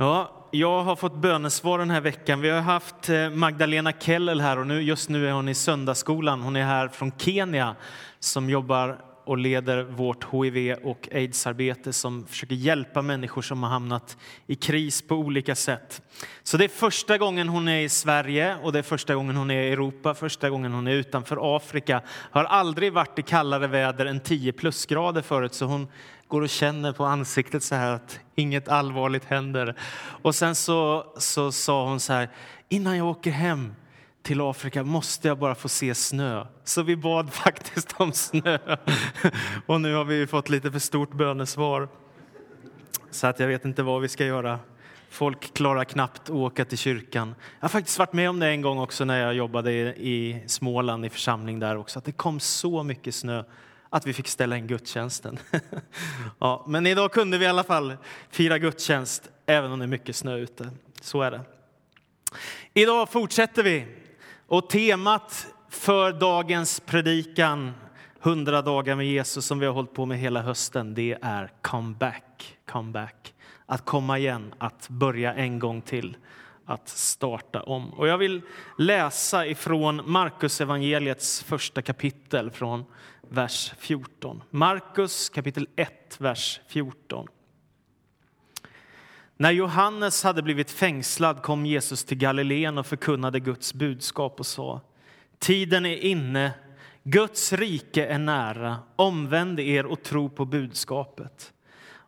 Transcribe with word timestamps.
Ja, 0.00 0.48
jag 0.50 0.82
har 0.82 0.96
fått 0.96 1.14
bönesvar 1.14 1.78
den 1.78 1.90
här 1.90 2.00
veckan. 2.00 2.40
Vi 2.40 2.50
har 2.50 2.60
haft 2.60 3.08
eh, 3.08 3.30
Magdalena 3.30 3.92
Kellel 3.92 4.40
här 4.40 4.58
och 4.58 4.66
nu, 4.66 4.82
just 4.82 5.08
nu 5.08 5.28
är 5.28 5.32
hon 5.32 5.48
i 5.48 5.54
söndagsskolan. 5.54 6.40
Hon 6.40 6.56
är 6.56 6.64
här 6.64 6.88
från 6.88 7.12
Kenya 7.18 7.76
som 8.18 8.50
jobbar 8.50 9.00
och 9.24 9.38
leder 9.38 9.82
vårt 9.82 10.26
hiv 10.32 10.76
och 10.82 11.08
aidsarbete 11.12 11.92
som 11.92 12.26
försöker 12.26 12.54
hjälpa 12.54 13.02
människor 13.02 13.42
som 13.42 13.62
har 13.62 13.70
hamnat 13.70 14.16
i 14.46 14.54
kris 14.54 15.02
på 15.02 15.14
olika 15.14 15.54
sätt. 15.54 16.02
Så 16.42 16.56
det 16.56 16.64
är 16.64 16.68
första 16.68 17.18
gången 17.18 17.48
hon 17.48 17.68
är 17.68 17.80
i 17.80 17.88
Sverige 17.88 18.56
och 18.62 18.72
det 18.72 18.78
är 18.78 18.82
första 18.82 19.14
gången 19.14 19.36
hon 19.36 19.50
är 19.50 19.62
i 19.62 19.72
Europa, 19.72 20.14
första 20.14 20.50
gången 20.50 20.72
hon 20.72 20.86
är 20.86 20.92
utanför 20.92 21.56
Afrika. 21.56 22.02
Har 22.08 22.44
aldrig 22.44 22.92
varit 22.92 23.18
i 23.18 23.22
kallare 23.22 23.66
väder 23.66 24.06
än 24.06 24.20
10 24.20 24.52
plusgrader 24.52 25.22
förut 25.22 25.54
så 25.54 25.64
hon 25.64 25.88
går 26.28 26.42
och 26.42 26.48
känner 26.48 26.92
på 26.92 27.04
ansiktet 27.04 27.62
så 27.62 27.74
här 27.74 27.92
att 27.92 28.20
inget 28.34 28.68
allvarligt 28.68 29.24
händer. 29.24 29.74
Och 30.22 30.34
sen 30.34 30.54
så, 30.54 31.06
så 31.16 31.52
sa 31.52 31.88
hon 31.88 32.00
så 32.00 32.12
här, 32.12 32.28
innan 32.68 32.96
jag 32.96 33.06
åker 33.06 33.30
hem 33.30 33.74
till 34.22 34.40
Afrika 34.40 34.84
måste 34.84 35.28
jag 35.28 35.38
bara 35.38 35.54
få 35.54 35.68
se 35.68 35.94
snö. 35.94 36.46
Så 36.64 36.82
vi 36.82 36.96
bad 36.96 37.32
faktiskt 37.32 37.94
om 37.96 38.12
snö. 38.12 38.58
Och 39.66 39.80
nu 39.80 39.94
har 39.94 40.04
vi 40.04 40.26
fått 40.26 40.48
lite 40.48 40.72
för 40.72 40.78
stort 40.78 41.14
bönesvar. 41.14 41.88
Så 43.10 43.26
att 43.26 43.40
jag 43.40 43.48
vet 43.48 43.64
inte 43.64 43.82
vad 43.82 44.02
vi 44.02 44.08
ska 44.08 44.24
göra. 44.24 44.58
Folk 45.10 45.54
klarar 45.54 45.84
knappt 45.84 46.22
att 46.22 46.30
åka 46.30 46.64
till 46.64 46.78
kyrkan. 46.78 47.34
Jag 47.58 47.64
har 47.64 47.68
faktiskt 47.68 47.98
varit 47.98 48.12
med 48.12 48.30
om 48.30 48.40
det 48.40 48.46
en 48.46 48.62
gång 48.62 48.78
också 48.78 49.04
när 49.04 49.20
jag 49.20 49.34
jobbade 49.34 49.70
i 49.96 50.44
Småland 50.46 51.06
i 51.06 51.10
församling 51.10 51.58
där 51.58 51.76
också. 51.76 51.98
Att 51.98 52.04
det 52.04 52.12
kom 52.12 52.40
så 52.40 52.82
mycket 52.82 53.14
snö 53.14 53.44
att 53.90 54.06
vi 54.06 54.12
fick 54.12 54.28
ställa 54.28 54.56
in 54.56 54.66
gudstjänsten. 54.66 55.38
ja, 56.38 56.64
men 56.68 56.86
idag 56.86 57.12
kunde 57.12 57.38
vi 57.38 57.44
i 57.44 57.48
alla 57.48 57.64
fall 57.64 57.96
fira 58.30 58.58
gudstjänst 58.58 59.30
även 59.46 59.72
om 59.72 59.78
det 59.78 59.84
är 59.84 59.86
mycket 59.86 60.16
snö 60.16 60.36
ute. 60.36 60.70
Så 61.00 61.22
är 61.22 61.30
det. 61.30 61.40
Idag 62.74 63.10
fortsätter 63.10 63.62
vi 63.62 63.86
och 64.46 64.70
temat 64.70 65.46
för 65.68 66.12
dagens 66.12 66.80
predikan, 66.80 67.72
100 68.22 68.62
dagar 68.62 68.96
med 68.96 69.06
Jesus 69.06 69.46
som 69.46 69.58
vi 69.58 69.66
har 69.66 69.72
hållit 69.72 69.94
på 69.94 70.06
med 70.06 70.18
hela 70.18 70.42
hösten, 70.42 70.94
det 70.94 71.18
är 71.22 71.50
comeback. 71.62 72.58
comeback. 72.70 73.34
Att 73.66 73.84
komma 73.84 74.18
igen, 74.18 74.54
att 74.58 74.88
börja 74.88 75.34
en 75.34 75.58
gång 75.58 75.82
till, 75.82 76.16
att 76.68 76.88
starta 76.88 77.62
om. 77.62 77.94
Och 77.94 78.08
jag 78.08 78.18
vill 78.18 78.42
läsa 78.78 79.46
ifrån 79.46 80.02
Markus 80.04 80.60
evangeliets 80.60 81.42
första 81.42 81.82
kapitel 81.82 82.50
från 82.50 82.84
vers 83.28 83.72
14. 83.78 84.42
Markus 84.50 85.28
kapitel 85.28 85.68
1, 85.76 86.16
vers 86.18 86.60
14. 86.68 87.26
När 89.36 89.50
Johannes 89.50 90.24
hade 90.24 90.42
blivit 90.42 90.70
fängslad 90.70 91.42
kom 91.42 91.66
Jesus 91.66 92.04
till 92.04 92.18
Galileen 92.18 92.78
och 92.78 92.86
förkunnade 92.86 93.40
Guds 93.40 93.74
budskap 93.74 94.40
och 94.40 94.46
sa 94.46 94.80
Tiden 95.38 95.86
är 95.86 95.96
inne, 95.96 96.52
Guds 97.02 97.52
rike 97.52 98.06
är 98.06 98.18
nära, 98.18 98.76
omvänd 98.96 99.60
er 99.60 99.86
och 99.86 100.02
tro 100.02 100.30
på 100.30 100.44
budskapet. 100.44 101.52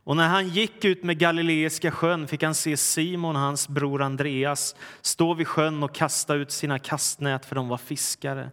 Och 0.05 0.17
när 0.17 0.29
han 0.29 0.48
gick 0.48 0.84
ut 0.84 1.05
med 1.05 1.19
Galileiska 1.19 1.91
sjön 1.91 2.29
fick 2.29 2.43
han 2.43 2.55
se 2.55 2.77
Simon 2.77 3.37
och 3.37 3.43
hans 3.43 3.69
bror 3.69 4.03
Andreas 4.03 4.75
stå 5.01 5.34
vid 5.34 5.48
sjön 5.48 5.83
och 5.83 5.95
kasta 5.95 6.34
ut 6.34 6.51
sina 6.51 6.79
kastnät 6.79 7.45
för 7.45 7.55
de 7.55 7.69
var 7.69 7.79
fiskare. 7.79 8.51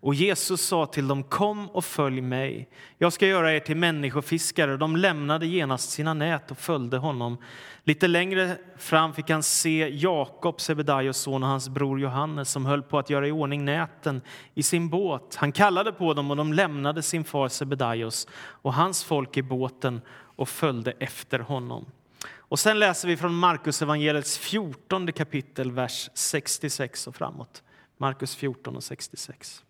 Och 0.00 0.14
Jesus 0.14 0.60
sa 0.60 0.86
till 0.86 1.08
dem, 1.08 1.22
kom 1.22 1.70
och 1.70 1.84
följ 1.84 2.20
mig. 2.20 2.68
Jag 2.98 3.12
ska 3.12 3.26
göra 3.26 3.54
er 3.54 3.60
till 3.60 3.76
människofiskare. 3.76 4.76
De 4.76 4.96
lämnade 4.96 5.46
genast 5.46 5.90
sina 5.90 6.14
nät 6.14 6.50
och 6.50 6.58
följde 6.58 6.96
honom. 6.96 7.38
Lite 7.84 8.08
längre 8.08 8.56
fram 8.78 9.14
fick 9.14 9.30
han 9.30 9.42
se 9.42 9.88
Jakob, 9.92 10.60
Sebedaios 10.60 11.16
son 11.16 11.42
och 11.42 11.48
hans 11.48 11.68
bror 11.68 12.00
Johannes 12.00 12.50
som 12.50 12.66
höll 12.66 12.82
på 12.82 12.98
att 12.98 13.10
göra 13.10 13.28
i 13.28 13.30
ordning 13.30 13.64
näten 13.64 14.20
i 14.54 14.62
sin 14.62 14.88
båt. 14.88 15.36
Han 15.36 15.52
kallade 15.52 15.92
på 15.92 16.14
dem 16.14 16.30
och 16.30 16.36
de 16.36 16.52
lämnade 16.52 17.02
sin 17.02 17.24
far 17.24 17.48
Sebedaios 17.48 18.28
och 18.62 18.74
hans 18.74 19.04
folk 19.04 19.36
i 19.36 19.42
båten 19.42 20.00
och 20.36 20.48
följde 20.48 20.90
efter 20.90 21.38
honom. 21.38 21.86
Och 22.48 22.58
sen 22.58 22.78
läser 22.78 23.08
vi 23.08 23.16
från 23.16 23.34
Markus 23.34 23.82
evangeliets 23.82 24.38
14 24.38 25.12
kapitel, 25.12 25.72
vers 25.72 26.10
66 26.14 27.06
och 27.06 27.16
framåt. 27.16 27.62
Markus 27.96 28.36
14 28.36 28.76
och 28.76 28.84
66. 28.84 29.64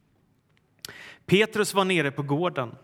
Petrus 1.27 1.75
var 1.75 1.85
nere 1.85 2.11
på 2.11 2.23
gården. 2.23 2.75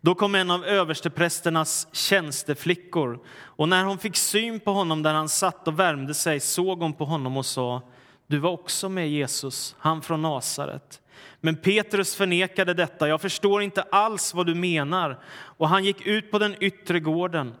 Då 0.00 0.14
kom 0.14 0.34
en 0.34 0.50
av 0.50 0.64
översteprästernas 0.64 1.88
tjänsteflickor 1.92 3.20
och 3.34 3.68
när 3.68 3.84
hon 3.84 3.98
fick 3.98 4.16
syn 4.16 4.60
på 4.60 4.72
honom 4.72 5.02
där 5.02 5.14
han 5.14 5.28
satt 5.28 5.68
och 5.68 5.78
värmde 5.78 6.14
sig 6.14 6.40
såg 6.40 6.80
hon 6.80 6.92
på 6.92 7.04
honom 7.04 7.36
och 7.36 7.46
sa 7.46 7.82
Du 8.26 8.38
var 8.38 8.50
också 8.50 8.88
med 8.88 9.10
Jesus, 9.10 9.76
han 9.78 10.02
från 10.02 10.22
Nasaret. 10.22 11.01
Men 11.40 11.56
Petrus 11.56 12.16
förnekade 12.16 12.74
detta. 12.74 13.08
Jag 13.08 13.20
förstår 13.20 13.62
inte 13.62 13.82
alls 13.82 14.34
vad 14.34 14.46
du 14.46 14.54
menar. 14.54 15.18
Och 15.34 15.68
han 15.68 15.84
gick 15.84 16.06
ut 16.06 16.30
på 16.30 16.38
den 16.38 16.56
yttre 16.60 17.00
gården. 17.00 17.54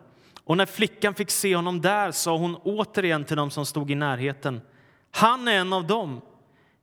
Och 0.44 0.56
när 0.56 0.66
flickan 0.66 1.14
fick 1.14 1.30
se 1.30 1.56
honom 1.56 1.80
där 1.80 2.10
sa 2.10 2.36
hon 2.36 2.56
återigen 2.56 3.24
till 3.24 3.36
dem 3.36 3.50
som 3.50 3.66
stod 3.66 3.90
i 3.90 3.94
närheten. 3.94 4.60
Han 5.10 5.48
är 5.48 5.52
en 5.52 5.72
av 5.72 5.86
dem. 5.86 6.20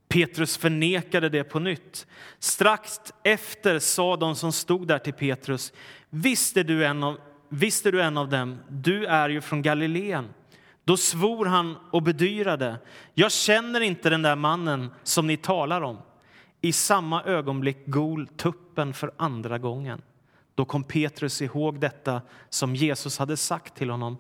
Petrus 0.10 0.58
förnekade 0.58 1.30
det 1.30 1.44
på 1.44 1.60
nytt. 1.60 2.08
Strax 2.40 3.00
efter 3.24 3.80
sa 3.80 4.16
de 4.16 4.36
som 4.36 4.52
stod 4.52 4.88
där 4.88 5.00
till 5.00 5.14
Petrus, 5.14 5.74
visst 6.10 6.58
är 6.58 6.64
du 6.64 6.86
en 6.86 7.04
av, 7.04 7.20
visst 7.50 7.86
är 7.86 7.92
du 7.92 8.02
en 8.02 8.18
av 8.18 8.30
dem, 8.30 8.60
du 8.70 9.06
är 9.06 9.30
ju 9.30 9.42
från 9.42 9.62
Galileen. 9.62 10.30
Då 10.86 10.98
svor 10.98 11.46
han 11.46 11.78
och 11.92 12.04
bedyrade, 12.04 12.78
jag 13.14 13.32
känner 13.32 13.82
inte 13.82 14.10
den 14.10 14.22
där 14.22 14.36
mannen 14.36 14.92
som 15.04 15.28
ni 15.28 15.38
talar 15.38 15.82
om. 15.82 15.98
I 16.62 16.72
samma 16.72 17.24
ögonblick 17.24 17.86
gol 17.86 18.28
tuppen 18.28 18.94
för 18.94 19.12
andra 19.18 19.58
gången. 19.58 20.02
Då 20.56 20.66
kom 20.66 20.84
Petrus 20.84 21.42
ihåg 21.42 21.80
detta 21.80 22.22
som 22.50 22.76
Jesus 22.76 23.18
hade 23.18 23.38
sagt 23.38 23.76
till 23.76 23.90
honom. 23.90 24.18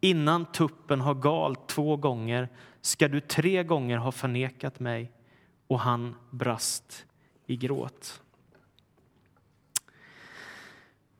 Innan 0.00 0.52
tuppen 0.52 1.00
har 1.00 1.14
galt 1.14 1.68
två 1.68 1.96
gånger 1.96 2.48
ska 2.80 3.08
du 3.08 3.20
tre 3.20 3.62
gånger 3.62 3.96
ha 3.96 4.12
förnekat 4.12 4.80
mig 4.80 5.12
och 5.66 5.80
han 5.80 6.14
brast 6.30 7.06
i 7.46 7.56
gråt. 7.56 8.22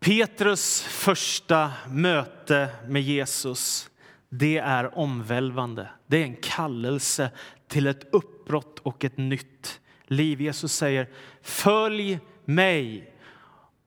Petrus 0.01 0.83
första 0.83 1.73
möte 1.89 2.69
med 2.89 3.03
Jesus 3.03 3.91
det 4.29 4.59
är 4.59 4.99
omvälvande. 4.99 5.89
Det 6.07 6.17
är 6.17 6.25
en 6.25 6.37
kallelse 6.37 7.31
till 7.67 7.87
ett 7.87 8.15
uppbrott 8.15 8.79
och 8.79 9.05
ett 9.05 9.17
nytt 9.17 9.81
liv. 10.09 10.41
Jesus 10.41 10.73
säger 10.73 11.09
följ 11.43 12.19
mig. 12.45 13.15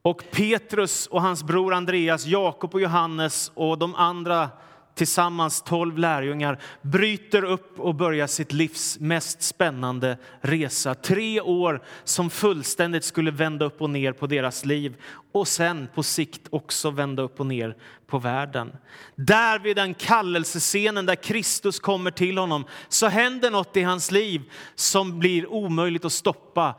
Och 0.02 0.24
Petrus 0.30 1.06
och 1.06 1.22
hans 1.22 1.44
bror 1.44 1.74
Andreas, 1.74 2.26
Jakob 2.26 2.74
och 2.74 2.80
Johannes 2.80 3.52
och 3.54 3.78
de 3.78 3.94
andra 3.94 4.48
tillsammans 4.94 5.62
tolv 5.62 5.98
lärjungar 5.98 6.58
bryter 6.82 7.44
upp 7.44 7.80
och 7.80 7.94
börjar 7.94 8.26
sitt 8.26 8.52
livs 8.52 8.98
mest 9.00 9.42
spännande 9.42 10.18
resa. 10.40 10.94
Tre 10.94 11.40
år 11.40 11.82
som 12.04 12.30
fullständigt 12.30 13.04
skulle 13.04 13.30
vända 13.30 13.64
upp 13.64 13.82
och 13.82 13.90
ner 13.90 14.12
på 14.12 14.26
deras 14.26 14.64
liv 14.64 14.96
och 15.32 15.48
sen 15.48 15.88
på 15.94 16.02
sikt 16.02 16.46
också 16.50 16.90
vända 16.90 17.22
upp 17.22 17.40
och 17.40 17.46
ner 17.46 17.76
på 18.06 18.18
världen. 18.18 18.72
Där 19.16 19.58
vid 19.58 19.76
den 19.76 19.94
kallelsescenen 19.94 21.06
där 21.06 21.14
Kristus 21.14 21.80
kommer 21.80 22.10
till 22.10 22.38
honom 22.38 22.64
så 22.88 23.08
händer 23.08 23.50
något 23.50 23.76
i 23.76 23.82
hans 23.82 24.10
liv 24.10 24.42
som 24.74 25.18
blir 25.18 25.46
omöjligt 25.52 26.04
att 26.04 26.12
stoppa. 26.12 26.74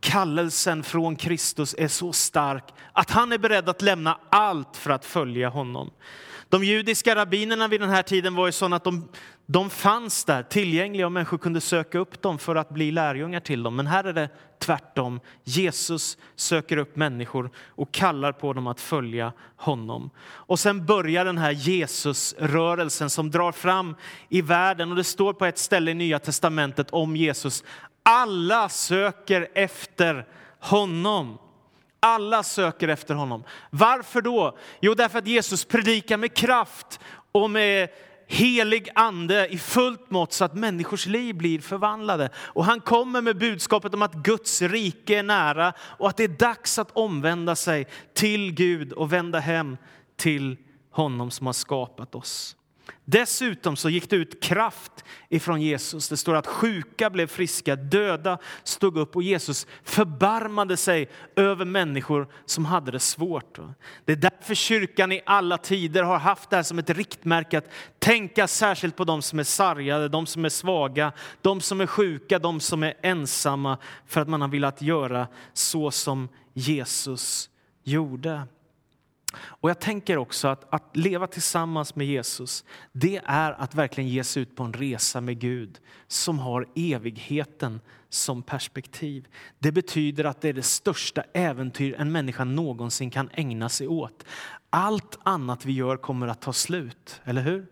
Kallelsen 0.00 0.82
från 0.82 1.16
Kristus 1.16 1.74
är 1.78 1.88
så 1.88 2.12
stark 2.12 2.64
att 2.92 3.10
han 3.10 3.32
är 3.32 3.38
beredd 3.38 3.68
att 3.68 3.82
lämna 3.82 4.18
allt 4.30 4.76
för 4.76 4.90
att 4.90 5.04
följa 5.04 5.48
honom. 5.48 5.90
De 6.52 6.64
judiska 6.64 7.14
rabbinerna 7.14 7.68
vid 7.68 7.80
den 7.80 7.90
här 7.90 8.02
tiden 8.02 8.34
var 8.34 8.46
ju 8.46 8.52
sådana 8.52 8.76
att 8.76 8.84
de, 8.84 9.08
de 9.46 9.70
fanns 9.70 10.24
där 10.24 10.42
tillgängliga 10.42 11.06
och 11.06 11.12
människor 11.12 11.38
kunde 11.38 11.60
söka 11.60 11.98
upp 11.98 12.22
dem 12.22 12.38
för 12.38 12.56
att 12.56 12.68
bli 12.68 12.90
lärjungar 12.90 13.40
till 13.40 13.62
dem. 13.62 13.76
Men 13.76 13.86
här 13.86 14.04
är 14.04 14.12
det 14.12 14.28
tvärtom. 14.58 15.20
Jesus 15.44 16.18
söker 16.36 16.76
upp 16.76 16.96
människor 16.96 17.50
och 17.68 17.92
kallar 17.92 18.32
på 18.32 18.52
dem 18.52 18.66
att 18.66 18.80
följa 18.80 19.32
honom. 19.56 20.10
Och 20.24 20.58
sen 20.58 20.86
börjar 20.86 21.24
den 21.24 21.38
här 21.38 21.50
Jesusrörelsen 21.50 23.10
som 23.10 23.30
drar 23.30 23.52
fram 23.52 23.96
i 24.28 24.42
världen. 24.42 24.90
Och 24.90 24.96
det 24.96 25.04
står 25.04 25.32
på 25.32 25.46
ett 25.46 25.58
ställe 25.58 25.90
i 25.90 25.94
Nya 25.94 26.18
testamentet 26.18 26.90
om 26.90 27.16
Jesus. 27.16 27.64
Alla 28.02 28.68
söker 28.68 29.48
efter 29.54 30.26
honom. 30.60 31.38
Alla 32.04 32.42
söker 32.42 32.88
efter 32.88 33.14
honom. 33.14 33.44
Varför 33.70 34.22
då? 34.22 34.58
Jo, 34.80 34.94
därför 34.94 35.18
att 35.18 35.26
Jesus 35.26 35.64
predikar 35.64 36.16
med 36.16 36.34
kraft 36.34 37.00
och 37.32 37.50
med 37.50 37.88
helig 38.26 38.88
ande 38.94 39.48
i 39.48 39.58
fullt 39.58 40.10
mått 40.10 40.32
så 40.32 40.44
att 40.44 40.54
människors 40.54 41.06
liv 41.06 41.34
blir 41.34 41.60
förvandlade. 41.60 42.30
Och 42.34 42.64
han 42.64 42.80
kommer 42.80 43.20
med 43.20 43.38
budskapet 43.38 43.94
om 43.94 44.02
att 44.02 44.14
Guds 44.14 44.62
rike 44.62 45.18
är 45.18 45.22
nära 45.22 45.72
och 45.80 46.08
att 46.08 46.16
det 46.16 46.24
är 46.24 46.28
dags 46.28 46.78
att 46.78 46.90
omvända 46.92 47.56
sig 47.56 47.86
till 48.14 48.52
Gud 48.52 48.92
och 48.92 49.12
vända 49.12 49.38
hem 49.38 49.76
till 50.16 50.56
honom 50.90 51.30
som 51.30 51.46
har 51.46 51.52
skapat 51.52 52.14
oss. 52.14 52.56
Dessutom 53.04 53.76
så 53.76 53.90
gick 53.90 54.10
det 54.10 54.16
ut 54.16 54.42
kraft 54.42 55.04
ifrån 55.28 55.62
Jesus. 55.62 56.08
Det 56.08 56.16
står 56.16 56.34
att 56.34 56.46
sjuka 56.46 57.10
blev 57.10 57.26
friska, 57.26 57.76
döda 57.76 58.38
stod 58.62 58.98
upp 58.98 59.16
och 59.16 59.22
Jesus 59.22 59.66
förbarmade 59.84 60.76
sig 60.76 61.08
över 61.36 61.64
människor 61.64 62.28
som 62.46 62.64
hade 62.64 62.90
det 62.90 63.00
svårt. 63.00 63.58
Det 64.04 64.12
är 64.12 64.16
därför 64.16 64.54
kyrkan 64.54 65.12
i 65.12 65.20
alla 65.26 65.58
tider 65.58 66.02
har 66.02 66.18
haft 66.18 66.50
det 66.50 66.56
här 66.56 66.62
som 66.62 66.78
ett 66.78 66.90
riktmärke 66.90 67.58
att 67.58 67.70
tänka 67.98 68.46
särskilt 68.46 68.96
på 68.96 69.04
de 69.04 69.22
som 69.22 69.38
är 69.38 69.44
sargade, 69.44 70.08
de 70.08 70.26
som 70.26 70.44
är 70.44 70.48
svaga, 70.48 71.12
de 71.40 71.60
som 71.60 71.80
är 71.80 71.86
sjuka, 71.86 72.38
de 72.38 72.60
som 72.60 72.82
är 72.82 72.94
ensamma 73.02 73.78
för 74.06 74.20
att 74.20 74.28
man 74.28 74.40
har 74.40 74.48
velat 74.48 74.82
göra 74.82 75.28
så 75.52 75.90
som 75.90 76.28
Jesus 76.54 77.50
gjorde. 77.84 78.42
Och 79.36 79.70
jag 79.70 79.80
tänker 79.80 80.16
också 80.16 80.48
att, 80.48 80.74
att 80.74 80.96
leva 80.96 81.26
tillsammans 81.26 81.96
med 81.96 82.06
Jesus, 82.06 82.64
det 82.92 83.20
är 83.24 83.52
att 83.52 83.74
verkligen 83.74 84.10
ge 84.10 84.24
sig 84.24 84.42
ut 84.42 84.56
på 84.56 84.62
en 84.62 84.72
resa 84.72 85.20
med 85.20 85.38
Gud 85.38 85.80
som 86.06 86.38
har 86.38 86.66
evigheten 86.74 87.80
som 88.08 88.42
perspektiv. 88.42 89.28
Det 89.58 89.72
betyder 89.72 90.24
att 90.24 90.40
det 90.40 90.48
är 90.48 90.52
det 90.52 90.62
största 90.62 91.24
äventyr 91.32 91.94
en 91.98 92.12
människa 92.12 92.44
någonsin 92.44 93.10
kan 93.10 93.30
ägna 93.32 93.68
sig 93.68 93.88
åt. 93.88 94.24
Allt 94.70 95.18
annat 95.22 95.64
vi 95.64 95.72
gör 95.72 95.96
kommer 95.96 96.26
att 96.26 96.40
ta 96.40 96.52
slut, 96.52 97.20
eller 97.24 97.42
hur? 97.42 97.66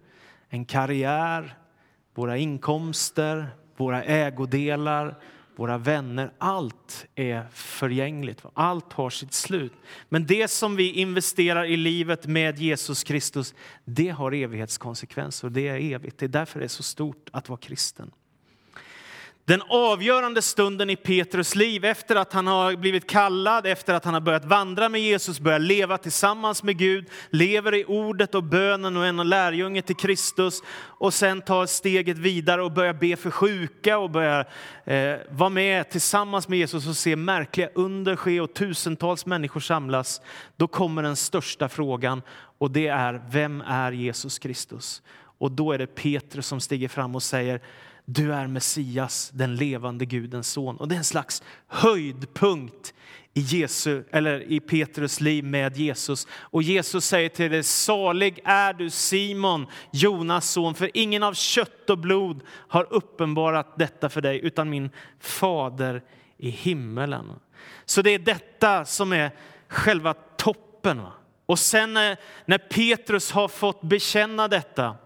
En 0.49 0.65
karriär, 0.65 1.57
våra 2.15 2.37
inkomster, 2.37 3.49
våra 3.77 4.03
ägodelar, 4.03 5.19
våra 5.61 5.79
vänner. 5.79 6.33
Allt 6.39 7.07
är 7.15 7.47
förgängligt, 7.53 8.43
allt 8.55 8.93
har 8.93 9.11
sitt 9.11 9.33
slut. 9.33 9.73
Men 10.09 10.27
det 10.27 10.51
som 10.51 10.77
vi 10.77 10.93
investerar 10.93 11.65
i 11.65 11.77
livet 11.77 12.27
med 12.27 12.59
Jesus 12.59 13.05
Kristus, 13.05 13.55
det 13.85 14.09
har 14.09 14.35
evighetskonsekvenser. 14.35 15.51
Det 15.51 15.69
är 15.69 15.95
evigt. 15.95 16.19
Det 16.19 16.27
är 16.27 16.29
därför 16.29 16.59
det 16.59 16.67
är 16.67 16.69
så 16.69 16.83
stort 16.83 17.29
att 17.33 17.49
vara 17.49 17.61
kristen. 17.61 18.11
Den 19.51 19.63
avgörande 19.69 20.43
stunden 20.43 20.91
i 20.91 20.97
Petrus 20.97 21.55
liv 21.55 21.85
efter 21.85 22.17
att 22.17 22.33
han 22.33 22.47
har 22.47 22.77
blivit 22.77 23.11
kallad, 23.11 23.67
efter 23.67 23.95
att 23.95 24.05
han 24.05 24.15
har 24.15 24.21
börjat 24.21 24.45
vandra 24.45 24.89
med 24.89 25.01
Jesus, 25.01 25.41
börjat 25.41 25.61
leva 25.61 25.99
tillsammans 25.99 26.63
med 26.63 26.79
Gud, 26.79 27.07
lever 27.31 27.75
i 27.75 27.85
ordet 27.85 28.35
och 28.35 28.45
bönen 28.45 28.97
och 28.97 29.05
är 29.05 29.09
en 29.09 29.29
lärjunge 29.29 29.83
till 29.83 29.97
Kristus 29.97 30.63
och 30.73 31.15
sen 31.15 31.41
tar 31.43 31.67
steget 31.67 32.19
vidare 32.19 32.63
och 32.63 32.73
börjar 32.73 32.93
be 32.93 33.17
för 33.17 33.31
sjuka 33.31 33.99
och 33.99 34.11
börjar 34.11 34.49
eh, 34.85 35.17
vara 35.31 35.51
med 35.51 35.91
tillsammans 35.91 36.49
med 36.49 36.59
Jesus 36.59 36.89
och 36.89 36.97
se 36.97 37.17
märkliga 37.17 37.69
under 37.75 38.17
ske 38.17 38.41
och 38.41 38.55
tusentals 38.55 39.27
människor 39.27 39.61
samlas. 39.61 40.21
Då 40.57 40.67
kommer 40.67 41.03
den 41.03 41.17
största 41.17 41.69
frågan 41.69 42.23
och 42.59 42.71
det 42.71 42.87
är 42.87 43.23
vem 43.31 43.61
är 43.61 43.93
Jesus 43.93 44.39
Kristus? 44.39 45.03
Och 45.39 45.53
då 45.53 45.73
är 45.73 45.79
det 45.79 45.87
Petrus 45.87 46.47
som 46.47 46.61
stiger 46.61 46.89
fram 46.89 47.15
och 47.15 47.23
säger 47.23 47.61
du 48.15 48.35
är 48.35 48.47
Messias, 48.47 49.31
den 49.35 49.57
levande 49.57 50.07
Gudens 50.07 50.51
son. 50.51 50.77
Och 50.77 50.89
det 50.89 50.95
är 50.95 50.99
en 50.99 51.05
slags 51.05 51.43
höjdpunkt 51.67 52.95
i, 53.35 53.41
Jesu, 53.41 54.05
eller 54.11 54.53
i 54.53 54.61
Petrus 54.61 55.21
liv 55.21 55.45
med 55.45 55.77
Jesus. 55.77 56.27
Och 56.33 56.63
Jesus 56.63 57.05
säger 57.05 57.29
till 57.29 57.51
dig, 57.51 57.63
salig 57.63 58.41
är 58.45 58.73
du 58.73 58.91
Simon, 58.91 59.67
Jonas 59.93 60.51
son, 60.51 60.75
för 60.75 60.91
ingen 60.95 61.23
av 61.23 61.35
kött 61.35 61.91
och 61.91 61.99
blod 61.99 62.41
har 62.49 62.93
uppenbarat 62.93 63.79
detta 63.79 64.09
för 64.09 64.21
dig, 64.21 64.41
utan 64.41 64.71
min 64.71 64.91
fader 65.21 66.03
i 66.37 66.51
himmelen. 66.51 67.33
Så 67.85 68.03
det 68.03 68.11
är 68.11 68.19
detta 68.19 68.85
som 68.85 69.13
är 69.13 69.31
själva 69.69 70.15
toppen. 70.15 71.03
Och 71.47 71.59
sen 71.59 71.95
när, 71.95 72.17
när 72.45 72.59
Petrus 72.59 73.33
har 73.33 73.49
fått 73.49 73.83
bekänna 73.83 74.49
detta, 74.49 74.97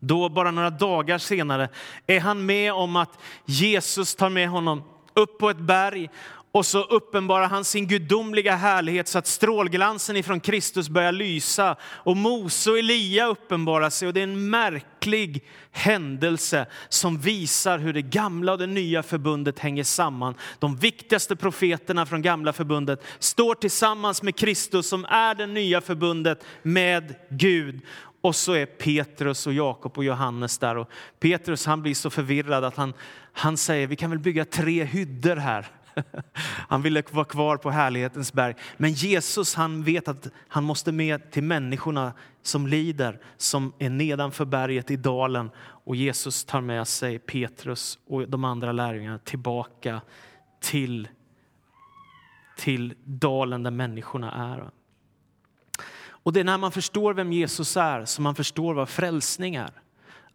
då, 0.00 0.28
bara 0.28 0.50
några 0.50 0.70
dagar 0.70 1.18
senare, 1.18 1.68
är 2.06 2.20
han 2.20 2.46
med 2.46 2.72
om 2.72 2.96
att 2.96 3.18
Jesus 3.44 4.14
tar 4.14 4.30
med 4.30 4.48
honom 4.48 4.82
upp 5.14 5.38
på 5.38 5.50
ett 5.50 5.58
berg 5.58 6.08
och 6.56 6.66
så 6.66 6.82
uppenbarar 6.82 7.48
han 7.48 7.64
sin 7.64 7.86
gudomliga 7.86 8.56
härlighet 8.56 9.08
så 9.08 9.18
att 9.18 9.26
strålglansen 9.26 10.16
ifrån 10.16 10.40
Kristus 10.40 10.88
börjar 10.88 11.12
lysa. 11.12 11.76
Och 11.82 12.16
Mose 12.16 12.70
och 12.70 12.78
Elia 12.78 13.26
uppenbarar 13.26 13.90
sig 13.90 14.08
och 14.08 14.14
det 14.14 14.20
är 14.20 14.24
en 14.24 14.50
märklig 14.50 15.44
händelse 15.72 16.66
som 16.88 17.18
visar 17.18 17.78
hur 17.78 17.92
det 17.92 18.02
gamla 18.02 18.52
och 18.52 18.58
det 18.58 18.66
nya 18.66 19.02
förbundet 19.02 19.58
hänger 19.58 19.84
samman. 19.84 20.34
De 20.58 20.76
viktigaste 20.76 21.36
profeterna 21.36 22.06
från 22.06 22.22
gamla 22.22 22.52
förbundet 22.52 23.04
står 23.18 23.54
tillsammans 23.54 24.22
med 24.22 24.36
Kristus 24.36 24.88
som 24.88 25.04
är 25.04 25.34
det 25.34 25.46
nya 25.46 25.80
förbundet 25.80 26.44
med 26.62 27.14
Gud. 27.30 27.80
Och 28.26 28.36
så 28.36 28.52
är 28.52 28.66
Petrus 28.66 29.46
och 29.46 29.52
Jakob 29.52 29.98
och 29.98 30.04
Johannes 30.04 30.58
där. 30.58 30.76
Och 30.76 30.90
Petrus 31.20 31.66
han 31.66 31.82
blir 31.82 31.94
så 31.94 32.10
förvirrad 32.10 32.64
att 32.64 32.76
han, 32.76 32.94
han 33.32 33.56
säger 33.56 33.86
vi 33.86 33.96
kan 33.96 34.10
väl 34.10 34.18
bygga 34.18 34.44
tre 34.44 34.84
hyddor 34.84 35.36
här. 35.36 35.66
Han 36.68 36.82
ville 36.82 37.02
vara 37.10 37.24
kvar 37.24 37.56
på 37.56 37.70
härlighetens 37.70 38.32
berg. 38.32 38.54
Men 38.76 38.92
Jesus 38.92 39.54
han 39.54 39.82
vet 39.82 40.08
att 40.08 40.28
han 40.48 40.64
måste 40.64 40.92
med 40.92 41.30
till 41.30 41.42
människorna 41.42 42.12
som 42.42 42.66
lider, 42.66 43.20
som 43.36 43.72
är 43.78 43.90
nedanför 43.90 44.44
berget 44.44 44.90
i 44.90 44.96
dalen. 44.96 45.50
Och 45.58 45.96
Jesus 45.96 46.44
tar 46.44 46.60
med 46.60 46.88
sig 46.88 47.18
Petrus 47.18 47.98
och 48.06 48.28
de 48.28 48.44
andra 48.44 48.72
lärjungarna 48.72 49.18
tillbaka 49.18 50.00
till, 50.60 51.08
till 52.56 52.94
dalen 53.04 53.62
där 53.62 53.70
människorna 53.70 54.32
är. 54.32 54.70
Och 56.26 56.32
det 56.32 56.40
är 56.40 56.44
när 56.44 56.58
man 56.58 56.72
förstår 56.72 57.14
vem 57.14 57.32
Jesus 57.32 57.76
är 57.76 58.04
som 58.04 58.24
man 58.24 58.34
förstår 58.34 58.74
vad 58.74 58.88
frälsning 58.88 59.54
är. 59.54 59.70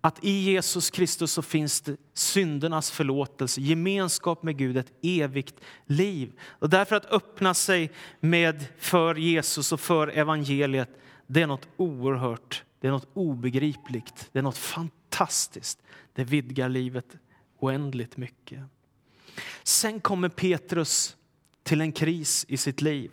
Att 0.02 0.24
i 0.24 0.32
Jesus 0.32 0.90
Kristus 0.90 1.32
så 1.32 1.42
finns 1.42 1.82
det 1.82 1.98
syndernas 2.14 2.92
förlåtelse, 2.92 3.62
gemenskap 3.62 4.44
med 4.44 4.58
Gud, 4.58 4.78
ett 4.78 4.94
evigt 5.02 5.56
liv. 5.86 6.32
Och 6.44 6.70
därför 6.70 6.96
att 6.96 7.06
öppna 7.06 7.54
sig 7.54 7.92
med 8.20 8.66
för 8.78 9.16
Jesus 9.16 9.72
och 9.72 9.80
för 9.80 10.08
evangeliet, 10.08 10.90
det 11.28 11.42
är 11.42 11.48
något 11.48 11.68
oerhört, 11.78 12.64
det 12.80 12.88
är 12.88 12.92
något 12.92 13.10
obegripligt, 13.14 14.30
det 14.32 14.40
är 14.40 14.44
något 14.44 14.58
fantastiskt. 14.58 15.80
Det 16.14 16.24
vidgar 16.24 16.70
livet 16.70 17.18
oändligt 17.60 18.18
mycket. 18.18 18.60
Sen 19.64 20.00
kommer 20.00 20.30
Petrus 20.30 21.16
till 21.64 21.82
en 21.82 21.92
kris 21.92 22.46
i 22.48 22.58
sitt 22.58 22.82
liv. 22.82 23.12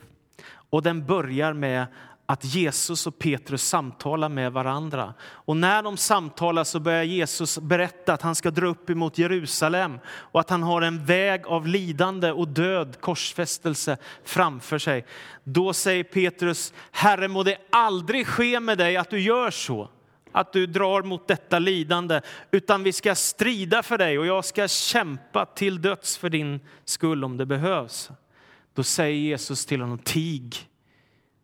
Och 0.71 0.83
den 0.83 1.07
börjar 1.07 1.53
med 1.53 1.87
att 2.31 2.45
Jesus 2.45 3.07
och 3.07 3.19
Petrus 3.19 3.63
samtalar 3.63 4.29
med 4.29 4.53
varandra. 4.53 5.15
Och 5.21 5.57
när 5.57 5.83
de 5.83 5.97
samtalar 5.97 6.65
så 6.65 6.81
börjar 6.81 7.03
Jesus 7.03 7.59
berätta 7.59 8.13
att 8.13 8.23
han 8.23 8.35
ska 8.35 8.51
dra 8.51 8.67
upp 8.67 8.91
emot 8.91 9.19
Jerusalem 9.19 9.99
och 10.09 10.41
att 10.41 10.51
han 10.51 10.63
har 10.63 10.83
en 10.83 11.05
väg 11.05 11.47
av 11.47 11.67
lidande 11.67 12.31
och 12.31 12.49
död, 12.49 12.97
korsfästelse 13.01 13.97
framför 14.25 14.79
sig. 14.79 15.07
Då 15.45 15.73
säger 15.73 16.05
Petrus, 16.05 16.73
Herre 16.91 17.29
må 17.29 17.43
det 17.43 17.57
aldrig 17.71 18.27
ske 18.27 18.61
med 18.61 18.79
dig 18.79 18.97
att 18.97 19.11
du 19.11 19.21
gör 19.21 19.51
så 19.51 19.89
att 20.33 20.53
du 20.53 20.67
drar 20.67 21.03
mot 21.03 21.29
detta 21.29 21.59
lidande, 21.59 22.21
utan 22.51 22.83
vi 22.83 22.93
ska 22.93 23.15
strida 23.15 23.83
för 23.83 23.99
dig 23.99 24.19
och 24.19 24.27
jag 24.27 24.45
ska 24.45 24.69
kämpa 24.69 25.47
till 25.47 25.83
döds 25.83 26.17
för 26.17 26.31
din 26.31 26.61
skull 26.85 27.25
om 27.25 27.37
det 27.37 27.47
behövs. 27.47 28.11
Då 28.75 28.83
säger 28.83 29.19
Jesus 29.19 29.67
till 29.67 29.81
honom, 29.81 29.99
tig, 29.99 30.69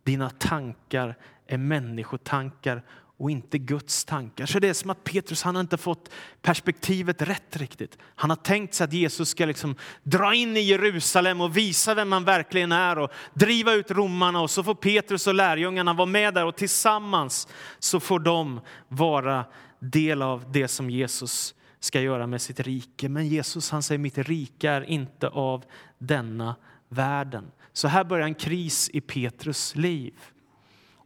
dina 0.05 0.31
tankar 0.31 1.17
är 1.47 1.59
människotankar 1.59 2.83
och 3.17 3.31
inte 3.31 3.59
Guds 3.59 4.05
tankar. 4.05 4.47
Så 4.47 4.59
det 4.59 4.69
är 4.69 4.73
som 4.73 4.91
att 4.91 5.05
Petrus 5.05 5.43
han 5.43 5.55
har 5.55 5.61
inte 5.61 5.77
fått 5.77 6.11
perspektivet 6.43 7.23
rätt 7.23 7.57
riktigt. 7.57 7.99
Han 8.15 8.31
har 8.31 8.37
tänkt 8.37 8.75
sig 8.75 8.85
att 8.85 8.93
Jesus 8.93 9.29
ska 9.29 9.47
liksom 9.47 9.77
dra 10.03 10.35
in 10.35 10.57
i 10.57 10.61
Jerusalem 10.61 11.41
och 11.41 11.57
visa 11.57 11.95
vem 11.95 12.09
man 12.09 12.25
verkligen 12.25 12.73
är 12.73 12.99
och 12.99 13.11
driva 13.35 13.73
ut 13.73 13.91
romarna 13.91 14.41
och 14.41 14.51
så 14.51 14.63
får 14.63 14.75
Petrus 14.75 15.27
och 15.27 15.35
lärjungarna 15.35 15.93
vara 15.93 16.07
med 16.07 16.35
där 16.35 16.47
och 16.47 16.57
tillsammans 16.57 17.49
så 17.79 18.01
får 18.01 18.21
de 18.21 18.61
vara 18.89 19.45
del 19.79 20.23
av 20.23 20.53
det 20.53 20.69
som 20.69 20.91
Jesus 20.91 21.55
ska 21.81 22.01
göra 22.01 22.27
med 22.27 22.43
sitt 22.43 22.61
rike. 22.61 23.09
Men 23.09 23.29
Jesus 23.29 23.71
han 23.71 23.83
säger 23.83 23.99
mitt 23.99 24.19
rike 24.19 24.71
är 24.71 24.83
inte 24.83 25.29
av 25.29 25.65
denna 25.99 26.55
världen. 26.95 27.51
Så 27.73 27.89
här 27.89 28.05
börjar 28.05 28.27
en 28.27 28.35
kris 28.35 28.91
i 28.93 29.01
Petrus 29.01 29.77
liv. 29.77 30.15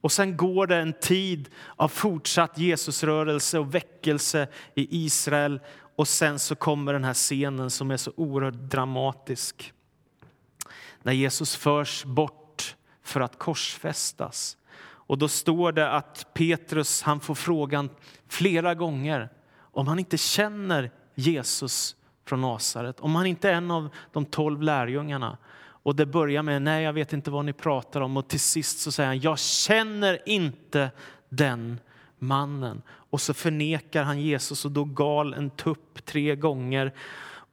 Och 0.00 0.12
sen 0.12 0.36
går 0.36 0.66
det 0.66 0.76
en 0.76 0.92
tid 0.92 1.48
av 1.76 1.88
fortsatt 1.88 2.58
Jesusrörelse 2.58 3.58
och 3.58 3.74
väckelse 3.74 4.48
i 4.74 5.04
Israel. 5.04 5.60
Och 5.96 6.08
sen 6.08 6.38
så 6.38 6.54
kommer 6.54 6.92
den 6.92 7.04
här 7.04 7.14
scenen 7.14 7.70
som 7.70 7.90
är 7.90 7.96
så 7.96 8.12
oerhört 8.16 8.54
dramatisk. 8.54 9.72
När 11.02 11.12
Jesus 11.12 11.56
förs 11.56 12.04
bort 12.04 12.76
för 13.02 13.20
att 13.20 13.38
korsfästas. 13.38 14.56
Och 14.80 15.18
då 15.18 15.28
står 15.28 15.72
det 15.72 15.90
att 15.90 16.26
Petrus 16.34 17.02
han 17.02 17.20
får 17.20 17.34
frågan 17.34 17.90
flera 18.28 18.74
gånger 18.74 19.28
om 19.58 19.86
han 19.86 19.98
inte 19.98 20.18
känner 20.18 20.90
Jesus 21.14 21.96
från 22.24 22.40
Nasaret, 22.40 23.00
om 23.00 23.14
han 23.14 23.26
inte 23.26 23.50
är 23.50 23.54
en 23.54 23.70
av 23.70 23.88
de 24.12 24.24
tolv 24.24 24.62
lärjungarna. 24.62 25.38
Och 25.82 25.96
det 25.96 26.06
börjar 26.06 26.42
med 26.42 26.62
nej, 26.62 26.84
jag 26.84 26.92
vet 26.92 27.12
inte 27.12 27.30
vad 27.30 27.44
ni 27.44 27.52
pratar 27.52 28.00
om 28.00 28.16
och 28.16 28.28
till 28.28 28.40
sist 28.40 28.78
så 28.78 28.92
säger 28.92 29.06
han 29.06 29.20
jag 29.20 29.38
känner 29.38 30.28
inte 30.28 30.90
den 31.28 31.80
mannen. 32.18 32.82
och 33.10 33.20
så 33.20 33.34
förnekar 33.34 34.02
han 34.02 34.20
Jesus 34.20 34.64
och 34.64 34.72
då 34.72 34.84
gal 34.84 35.34
en 35.34 35.50
tupp 35.50 36.04
tre 36.04 36.36
gånger. 36.36 36.92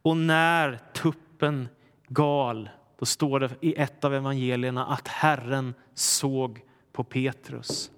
Och 0.01 0.17
när 0.17 0.79
tuppen 0.93 1.69
gal, 2.07 2.69
då 2.99 3.05
står 3.05 3.39
det 3.39 3.49
i 3.61 3.73
ett 3.75 4.03
av 4.03 4.13
evangelierna 4.13 4.85
att 4.85 5.07
Herren 5.07 5.73
såg 5.93 6.61
på 6.91 7.03
Petrus. 7.03 7.91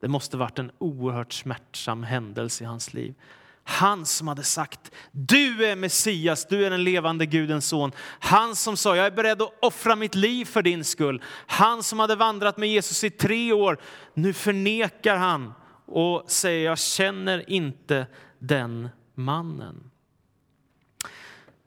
Det 0.00 0.08
måste 0.08 0.36
varit 0.36 0.58
en 0.58 0.70
oerhört 0.78 1.32
smärtsam 1.32 2.02
händelse 2.02 2.64
i 2.64 2.66
hans 2.66 2.94
liv. 2.94 3.14
Han 3.64 4.06
som 4.06 4.28
hade 4.28 4.42
sagt 4.42 4.90
du 5.12 5.66
är 5.66 5.76
Messias, 5.76 6.46
du 6.46 6.66
är 6.66 6.70
den 6.70 6.84
levande 6.84 7.26
Gudens 7.26 7.66
son. 7.66 7.92
Han 8.20 8.56
som 8.56 8.76
sa 8.76 8.96
jag 8.96 9.06
är 9.06 9.10
beredd 9.10 9.42
att 9.42 9.58
offra 9.62 9.96
mitt 9.96 10.14
liv 10.14 10.44
för 10.44 10.62
din 10.62 10.84
skull. 10.84 11.22
Han 11.46 11.82
som 11.82 11.98
hade 11.98 12.16
vandrat 12.16 12.56
med 12.56 12.68
Jesus 12.68 13.04
i 13.04 13.10
tre 13.10 13.52
år. 13.52 13.80
Nu 14.14 14.32
förnekar 14.32 15.16
han 15.16 15.52
och 15.86 16.30
säger 16.30 16.64
jag 16.66 16.78
känner 16.78 17.50
inte 17.50 18.06
den 18.38 18.88
mannen. 19.14 19.90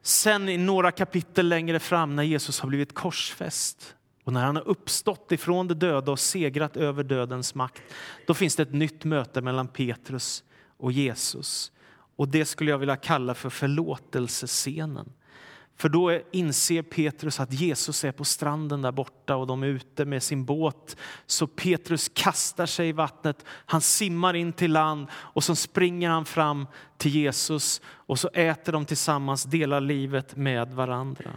Sen 0.02 0.48
i 0.48 0.56
några 0.56 0.90
kapitel 0.90 1.48
längre 1.48 1.78
fram 1.80 2.16
när 2.16 2.22
Jesus 2.22 2.60
har 2.60 2.68
blivit 2.68 2.94
korsfäst 2.94 3.94
och 4.24 4.32
när 4.32 4.44
han 4.44 4.56
har 4.56 4.68
uppstått 4.68 5.32
ifrån 5.32 5.68
de 5.68 5.74
döda 5.74 6.12
och 6.12 6.20
segrat 6.20 6.76
över 6.76 7.04
dödens 7.04 7.54
makt, 7.54 7.82
då 8.26 8.34
finns 8.34 8.56
det 8.56 8.62
ett 8.62 8.72
nytt 8.72 9.04
möte 9.04 9.40
mellan 9.40 9.68
Petrus 9.68 10.44
och 10.76 10.92
Jesus. 10.92 11.72
Och 12.16 12.28
det 12.28 12.44
skulle 12.44 12.70
jag 12.70 12.78
vilja 12.78 12.96
kalla 12.96 13.34
för 13.34 13.50
förlåtelsescenen. 13.50 15.12
För 15.76 15.88
då 15.88 16.20
inser 16.32 16.82
Petrus 16.82 17.40
att 17.40 17.52
Jesus 17.52 18.04
är 18.04 18.12
på 18.12 18.24
stranden 18.24 18.82
där 18.82 18.92
borta 18.92 19.36
och 19.36 19.46
de 19.46 19.62
är 19.62 19.66
ute 19.66 20.04
med 20.04 20.22
sin 20.22 20.44
båt. 20.44 20.96
Så 21.26 21.46
Petrus 21.46 22.10
kastar 22.14 22.66
sig 22.66 22.88
i 22.88 22.92
vattnet, 22.92 23.44
han 23.46 23.80
simmar 23.80 24.36
in 24.36 24.52
till 24.52 24.72
land 24.72 25.06
och 25.12 25.44
så 25.44 25.56
springer 25.56 26.10
han 26.10 26.24
fram 26.24 26.66
till 26.96 27.14
Jesus 27.14 27.80
och 27.86 28.18
så 28.18 28.28
äter 28.28 28.72
de 28.72 28.84
tillsammans, 28.84 29.44
delar 29.44 29.80
livet 29.80 30.36
med 30.36 30.72
varandra. 30.72 31.30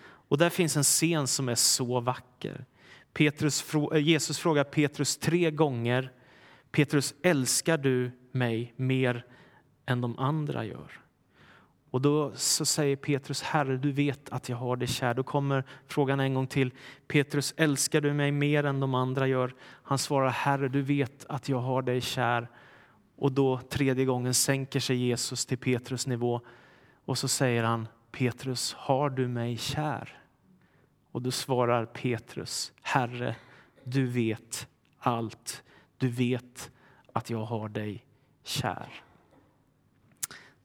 Och 0.00 0.38
där 0.38 0.50
finns 0.50 0.76
en 0.76 0.82
scen 0.82 1.26
som 1.26 1.48
är 1.48 1.54
så 1.54 2.00
vacker. 2.00 2.64
Petrus, 3.12 3.74
eh, 3.74 3.98
Jesus 3.98 4.38
frågar 4.38 4.64
Petrus 4.64 5.16
tre 5.16 5.50
gånger, 5.50 6.12
Petrus 6.70 7.14
älskar 7.22 7.78
du 7.78 8.10
mig 8.32 8.74
mer 8.76 9.24
än 9.88 10.00
de 10.00 10.18
andra 10.18 10.64
gör? 10.64 11.00
Och 11.90 12.00
då 12.00 12.32
så 12.34 12.64
säger 12.64 12.96
Petrus, 12.96 13.42
Herre, 13.42 13.76
du 13.76 13.92
vet 13.92 14.28
att 14.28 14.48
jag 14.48 14.56
har 14.56 14.76
dig 14.76 14.88
kär. 14.88 15.14
Då 15.14 15.22
kommer 15.22 15.64
frågan 15.86 16.20
en 16.20 16.34
gång 16.34 16.46
till. 16.46 16.72
Petrus, 17.06 17.54
älskar 17.56 18.00
du 18.00 18.12
mig 18.12 18.32
mer 18.32 18.64
än 18.64 18.80
de 18.80 18.94
andra 18.94 19.26
gör? 19.26 19.54
Han 19.82 19.98
svarar, 19.98 20.28
Herre, 20.28 20.68
du 20.68 20.82
vet 20.82 21.26
att 21.28 21.48
jag 21.48 21.58
har 21.58 21.82
dig 21.82 22.00
kär. 22.00 22.48
Och 23.16 23.32
då 23.32 23.58
tredje 23.58 24.04
gången 24.04 24.34
sänker 24.34 24.80
sig 24.80 24.96
Jesus 24.96 25.46
till 25.46 25.58
Petrus 25.58 26.06
nivå 26.06 26.40
och 27.04 27.18
så 27.18 27.28
säger 27.28 27.64
han, 27.64 27.88
Petrus, 28.10 28.74
har 28.74 29.10
du 29.10 29.28
mig 29.28 29.56
kär? 29.56 30.18
Och 31.12 31.22
då 31.22 31.30
svarar 31.30 31.86
Petrus, 31.86 32.72
Herre, 32.82 33.36
du 33.84 34.06
vet 34.06 34.68
allt. 34.98 35.62
Du 35.96 36.08
vet 36.08 36.70
att 37.12 37.30
jag 37.30 37.44
har 37.44 37.68
dig 37.68 38.06
kär. 38.44 38.88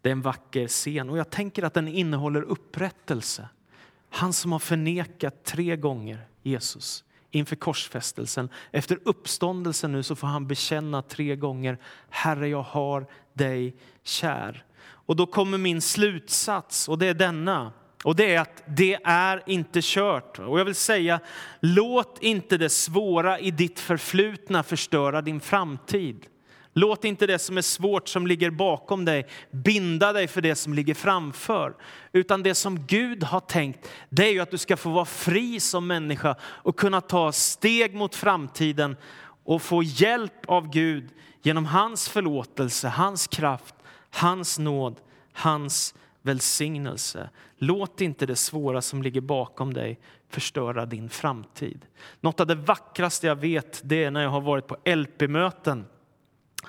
Det 0.04 0.10
är 0.10 0.12
en 0.12 0.22
vacker 0.22 0.68
scen 0.68 1.10
och 1.10 1.18
jag 1.18 1.30
tänker 1.30 1.64
att 1.64 1.74
den 1.74 1.88
innehåller 1.88 2.42
upprättelse. 2.42 3.50
Han 4.10 4.34
som 4.34 4.52
har 4.52 4.60
förnekat 4.60 5.44
tre 5.44 5.76
gånger 5.76 6.28
Jesus 6.42 7.04
inför 7.32 7.56
korsfästelsen. 7.56 8.50
Efter 8.72 9.00
uppståndelsen 9.04 9.92
nu 9.92 10.04
så 10.04 10.16
får 10.16 10.28
han 10.28 10.48
bekänna 10.48 11.02
tre 11.02 11.36
gånger 11.36 11.78
Herre, 12.10 12.48
jag 12.48 12.62
har 12.62 13.08
dig 13.34 13.76
kär. 14.04 14.66
Och 14.84 15.16
då 15.16 15.26
kommer 15.26 15.58
min 15.58 15.82
slutsats 15.82 16.90
och 16.90 16.98
det 16.98 17.08
är 17.08 17.14
denna. 17.14 17.72
Och 18.04 18.16
det 18.16 18.36
är 18.36 18.42
att 18.42 18.64
det 18.66 19.00
är 19.04 19.44
inte 19.46 19.80
kört. 19.84 20.40
Och 20.40 20.60
jag 20.60 20.66
vill 20.66 20.76
säga, 20.76 21.20
låt 21.60 22.18
inte 22.22 22.58
det 22.58 22.70
svåra 22.70 23.40
i 23.40 23.52
ditt 23.52 23.80
förflutna 23.80 24.64
förstöra 24.64 25.22
din 25.22 25.40
framtid. 25.40 26.28
Låt 26.74 27.06
inte 27.06 27.28
det 27.28 27.40
som 27.40 27.58
är 27.58 27.62
svårt 27.62 28.08
som 28.08 28.28
ligger 28.28 28.50
bakom 28.50 29.06
dig 29.06 29.28
binda 29.52 30.14
dig 30.14 30.28
för 30.28 30.42
det 30.42 30.56
som 30.56 30.74
ligger 30.74 30.94
framför. 30.94 31.74
Utan 32.12 32.44
det 32.44 32.56
som 32.56 32.86
Gud 32.86 33.24
har 33.24 33.40
tänkt, 33.40 33.90
det 34.10 34.28
är 34.28 34.32
ju 34.32 34.40
att 34.40 34.52
du 34.52 34.58
ska 34.58 34.78
få 34.78 34.90
vara 34.90 35.06
fri 35.06 35.60
som 35.60 35.88
människa 35.88 36.36
och 36.42 36.80
kunna 36.80 37.02
ta 37.02 37.32
steg 37.32 37.96
mot 37.96 38.16
framtiden 38.16 38.96
och 39.44 39.62
få 39.62 39.84
hjälp 39.84 40.46
av 40.48 40.70
Gud 40.70 41.10
genom 41.42 41.66
hans 41.66 42.10
förlåtelse, 42.10 42.88
hans 42.88 43.28
kraft, 43.28 43.76
hans 44.10 44.60
nåd, 44.60 45.00
hans 45.34 45.96
välsignelse. 46.22 47.30
Låt 47.58 48.02
inte 48.02 48.26
det 48.26 48.36
svåra 48.36 48.82
som 48.82 49.04
ligger 49.04 49.22
bakom 49.22 49.74
dig 49.74 50.00
förstöra 50.30 50.86
din 50.86 51.10
framtid. 51.10 51.86
Något 52.22 52.40
av 52.40 52.48
det 52.48 52.56
vackraste 52.56 53.28
jag 53.28 53.36
vet 53.36 53.82
det 53.84 54.04
är 54.04 54.12
när 54.12 54.24
jag 54.24 54.30
har 54.30 54.42
varit 54.42 54.68
på 54.68 54.78
LP-möten 54.86 55.86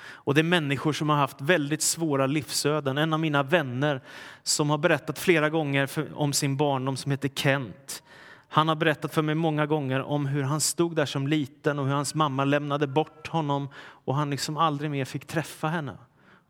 och 0.01 0.35
det 0.35 0.41
är 0.41 0.43
människor 0.43 0.93
som 0.93 1.09
har 1.09 1.17
haft 1.17 1.41
väldigt 1.41 1.83
svåra 1.83 2.27
livsöden. 2.27 2.99
En 2.99 3.13
av 3.13 3.21
mina 3.21 3.43
vänner 3.43 4.01
som 4.43 4.71
har 4.71 4.79
berättat 4.79 5.19
flera 5.19 5.51
gånger 5.51 5.87
för, 5.87 6.19
om 6.19 6.33
sin 6.33 6.57
barndom 6.57 6.97
som 6.97 7.11
heter 7.11 7.29
Kent. 7.29 8.03
Han 8.49 8.69
har 8.69 8.77
berättat 8.77 9.15
för 9.15 9.23
mig 9.23 9.35
många 9.35 9.67
gånger 9.67 10.03
om 10.03 10.27
hur 10.27 10.43
han 10.43 10.61
stod 10.61 10.97
där 10.97 11.07
som 11.07 11.27
liten 11.27 11.79
och 11.79 11.87
hur 11.87 11.95
hans 11.95 12.15
mamma 12.15 12.45
lämnade 12.45 12.87
bort 12.87 13.29
honom 13.29 13.69
och 13.77 14.15
han 14.15 14.31
liksom 14.31 14.57
aldrig 14.57 14.91
mer 14.91 15.05
fick 15.05 15.27
träffa 15.27 15.69
henne. 15.69 15.97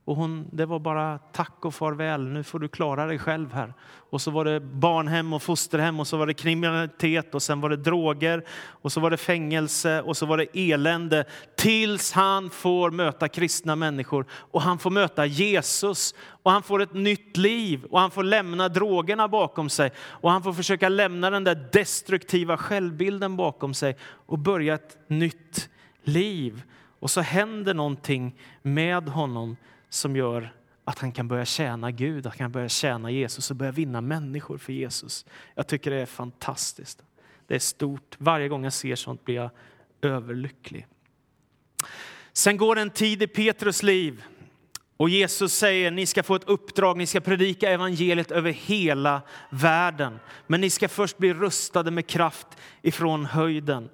Och 0.07 0.17
hon, 0.17 0.49
det 0.53 0.67
var 0.67 0.79
bara 0.79 1.19
tack 1.19 1.65
och 1.65 1.75
farväl, 1.75 2.29
nu 2.29 2.43
får 2.43 2.59
du 2.59 2.69
klara 2.69 3.07
dig 3.07 3.19
själv 3.19 3.53
här. 3.53 3.75
Och 4.11 4.21
så 4.21 4.31
var 4.31 4.45
det 4.45 4.61
barnhem 4.61 5.33
och 5.33 5.43
fosterhem 5.43 6.01
och 6.01 6.07
så 6.07 6.17
var 6.17 6.27
det 6.27 6.35
kriminalitet 6.35 7.35
och 7.35 7.43
sen 7.43 7.61
var 7.61 7.71
det 7.71 7.77
droger 7.77 8.45
och 8.67 8.93
så 8.93 9.01
var 9.01 9.11
det 9.11 9.17
fängelse 9.17 10.03
och 10.03 10.17
så 10.17 10.27
var 10.27 10.37
det 10.37 10.73
elände. 10.73 11.25
Tills 11.57 12.13
han 12.13 12.51
får 12.51 12.91
möta 12.91 13.29
kristna 13.29 13.77
människor 13.77 14.27
och 14.31 14.63
han 14.63 14.79
får 14.79 14.91
möta 14.91 15.27
Jesus 15.27 16.15
och 16.43 16.51
han 16.51 16.63
får 16.63 16.83
ett 16.83 16.95
nytt 16.95 17.37
liv 17.37 17.85
och 17.91 18.01
han 18.01 18.11
får 18.11 18.23
lämna 18.23 18.69
drogerna 18.69 19.29
bakom 19.29 19.69
sig 19.69 19.93
och 19.99 20.31
han 20.31 20.43
får 20.43 20.53
försöka 20.53 20.89
lämna 20.89 21.31
den 21.31 21.45
där 21.45 21.69
destruktiva 21.73 22.57
självbilden 22.57 23.37
bakom 23.37 23.75
sig 23.75 23.97
och 24.27 24.39
börja 24.39 24.75
ett 24.75 24.99
nytt 25.09 25.69
liv. 26.03 26.63
Och 27.01 27.11
så 27.11 27.21
händer 27.21 27.75
någonting 27.75 28.35
med 28.63 29.09
honom 29.09 29.57
som 29.95 30.17
gör 30.17 30.53
att 30.85 30.99
han 30.99 31.13
kan 31.13 31.29
börja 31.29 31.45
tjäna 31.45 31.91
Gud, 31.91 32.27
att 32.27 32.33
han 32.33 32.39
kan 32.39 32.53
börja 32.53 32.69
tjäna 32.69 33.11
Jesus 33.11 33.51
och 33.51 33.57
börja 33.57 33.73
vinna 33.73 34.01
människor 34.01 34.59
för 34.59 34.73
Jesus. 34.73 35.27
Jag 35.55 35.67
tycker 35.67 35.91
det 35.91 36.01
är 36.01 36.07
fantastiskt. 36.07 37.03
Det 37.47 37.55
är 37.55 37.59
stort. 37.59 38.17
Varje 38.19 38.49
gång 38.49 38.65
jag 38.65 38.73
ser 38.73 38.97
sånt 38.97 39.25
blir 39.25 39.35
jag 39.35 39.51
överlycklig. 40.03 40.87
Sen 42.33 42.57
går 42.57 42.79
en 42.79 42.91
tid 42.91 43.23
i 43.23 43.27
Petrus 43.27 43.83
liv 43.83 44.25
och 44.97 45.09
Jesus 45.09 45.53
säger 45.53 45.91
ni 45.91 46.07
ska 46.07 46.23
få 46.23 46.35
ett 46.35 46.49
uppdrag, 46.49 46.97
ni 46.97 47.07
ska 47.07 47.21
predika 47.21 47.71
evangeliet 47.71 48.31
över 48.31 48.51
hela 48.51 49.23
världen. 49.51 50.19
Men 50.47 50.61
ni 50.61 50.71
ska 50.71 50.89
först 50.89 51.19
bli 51.19 51.35
rustade 51.35 51.91
med 51.91 52.07
kraft 52.07 52.47
ifrån 52.83 53.25
höjden. 53.25 53.89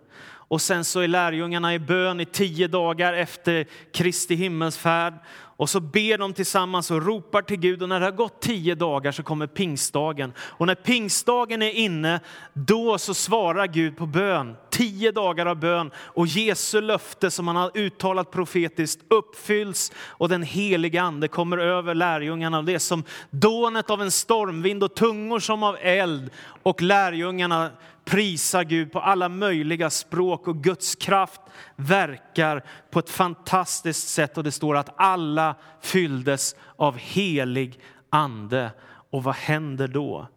Och 0.51 0.63
sen 0.63 0.85
så 0.85 1.01
är 1.01 1.09
lärjungarna 1.09 1.75
i 1.75 1.79
bön 1.79 2.21
i 2.21 2.25
tio 2.25 2.69
dagar 2.69 3.13
efter 3.13 3.67
Kristi 3.93 4.35
himmelsfärd. 4.35 5.15
Och 5.33 5.71
så 5.71 5.81
ber 5.81 6.19
de 6.19 6.33
tillsammans 6.33 6.91
och 6.91 7.07
ropar 7.07 7.43
till 7.43 7.57
Gud 7.57 7.83
och 7.83 7.89
när 7.89 8.01
det 8.01 8.07
har 8.07 8.13
gått 8.13 8.41
tio 8.41 8.75
dagar 8.75 9.13
så 9.13 9.23
kommer 9.23 9.47
pingstdagen. 9.47 10.33
Och 10.39 10.67
när 10.67 10.75
pingstdagen 10.75 11.63
är 11.63 11.71
inne, 11.71 12.21
då 12.53 12.99
så 12.99 13.15
svarar 13.15 13.67
Gud 13.67 13.97
på 13.97 14.07
bön. 14.07 14.57
Tio 14.71 15.13
dagar 15.13 15.47
av 15.47 15.57
bön 15.57 15.91
och 15.97 16.27
Jesu 16.27 16.81
löfte 16.81 17.31
som 17.31 17.47
han 17.47 17.57
har 17.57 17.79
uttalat 17.79 18.31
profetiskt 18.31 19.01
uppfylls 19.09 19.93
och 19.97 20.29
den 20.29 20.43
heliga 20.43 21.03
ande 21.03 21.29
kommer 21.29 21.59
över 21.59 21.95
lärjungarna. 21.95 22.63
Det 22.63 22.75
är 22.75 22.79
som 22.79 23.05
dånet 23.31 23.91
av 23.91 24.03
en 24.03 24.11
stormvind 24.11 24.85
och 24.85 24.95
tungor 24.95 25.39
som 25.39 25.63
av 25.63 25.77
eld 25.81 26.31
och 26.63 26.83
lärjungarna 26.83 27.71
prisar 28.05 28.65
Gud 28.65 28.93
på 28.93 29.01
alla 29.01 29.29
möjliga 29.29 29.91
språk 29.91 30.49
och 30.49 30.63
Guds 30.63 30.95
kraft 30.95 31.41
verkar 31.77 32.65
på 32.91 32.99
ett 32.99 33.11
fantastiskt 33.11 34.09
sätt 34.09 34.39
och 34.39 34.45
det 34.45 34.53
står 34.53 34.77
att 34.77 34.95
alla 34.97 35.55
fylldes 35.81 36.57
av 36.77 36.97
helig 36.97 37.81
ande. 38.11 38.71
Och 39.11 39.25
vad 39.25 39.35
händer 39.35 39.89
då? 39.89 40.29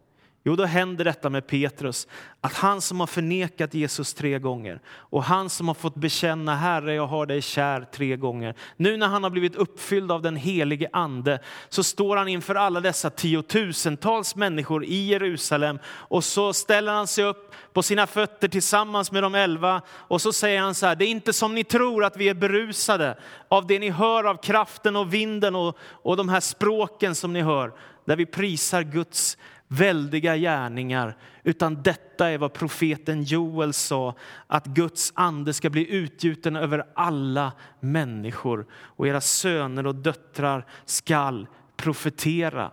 Jo, 0.46 0.56
då 0.56 0.64
händer 0.64 1.04
detta 1.04 1.30
med 1.30 1.46
Petrus, 1.46 2.08
att 2.40 2.52
han 2.54 2.80
som 2.80 3.00
har 3.00 3.06
förnekat 3.06 3.74
Jesus 3.74 4.14
tre 4.14 4.38
gånger 4.38 4.80
och 4.86 5.24
han 5.24 5.50
som 5.50 5.68
har 5.68 5.74
fått 5.74 5.94
bekänna 5.94 6.56
Herre, 6.56 6.94
jag 6.94 7.06
har 7.06 7.26
dig 7.26 7.42
kär 7.42 7.86
tre 7.92 8.16
gånger. 8.16 8.54
Nu 8.76 8.96
när 8.96 9.06
han 9.06 9.22
har 9.22 9.30
blivit 9.30 9.56
uppfylld 9.56 10.12
av 10.12 10.22
den 10.22 10.36
helige 10.36 10.88
ande 10.92 11.38
så 11.68 11.82
står 11.82 12.16
han 12.16 12.28
inför 12.28 12.54
alla 12.54 12.80
dessa 12.80 13.10
tiotusentals 13.10 14.36
människor 14.36 14.84
i 14.84 15.06
Jerusalem 15.06 15.78
och 15.86 16.24
så 16.24 16.52
ställer 16.52 16.92
han 16.92 17.06
sig 17.06 17.24
upp 17.24 17.54
på 17.72 17.82
sina 17.82 18.06
fötter 18.06 18.48
tillsammans 18.48 19.12
med 19.12 19.22
de 19.22 19.34
elva 19.34 19.82
och 19.88 20.20
så 20.20 20.32
säger 20.32 20.60
han 20.60 20.74
så 20.74 20.86
här, 20.86 20.96
det 20.96 21.04
är 21.04 21.10
inte 21.10 21.32
som 21.32 21.54
ni 21.54 21.64
tror 21.64 22.04
att 22.04 22.16
vi 22.16 22.28
är 22.28 22.34
berusade 22.34 23.18
av 23.48 23.66
det 23.66 23.78
ni 23.78 23.90
hör 23.90 24.24
av 24.24 24.36
kraften 24.36 24.96
och 24.96 25.14
vinden 25.14 25.54
och, 25.54 25.78
och 25.80 26.16
de 26.16 26.28
här 26.28 26.40
språken 26.40 27.14
som 27.14 27.32
ni 27.32 27.42
hör, 27.42 27.72
där 28.04 28.16
vi 28.16 28.26
prisar 28.26 28.82
Guds 28.82 29.38
väldiga 29.76 30.36
gärningar, 30.36 31.16
utan 31.42 31.82
detta 31.82 32.30
är 32.30 32.38
vad 32.38 32.52
profeten 32.52 33.22
Joel 33.22 33.72
sa, 33.72 34.14
att 34.46 34.66
Guds 34.66 35.12
ande 35.14 35.52
ska 35.52 35.70
bli 35.70 35.90
utgjuten 35.90 36.56
över 36.56 36.86
alla 36.94 37.52
människor 37.80 38.66
och 38.72 39.08
era 39.08 39.20
söner 39.20 39.86
och 39.86 39.94
döttrar 39.94 40.66
skall 40.84 41.46
profetera. 41.76 42.70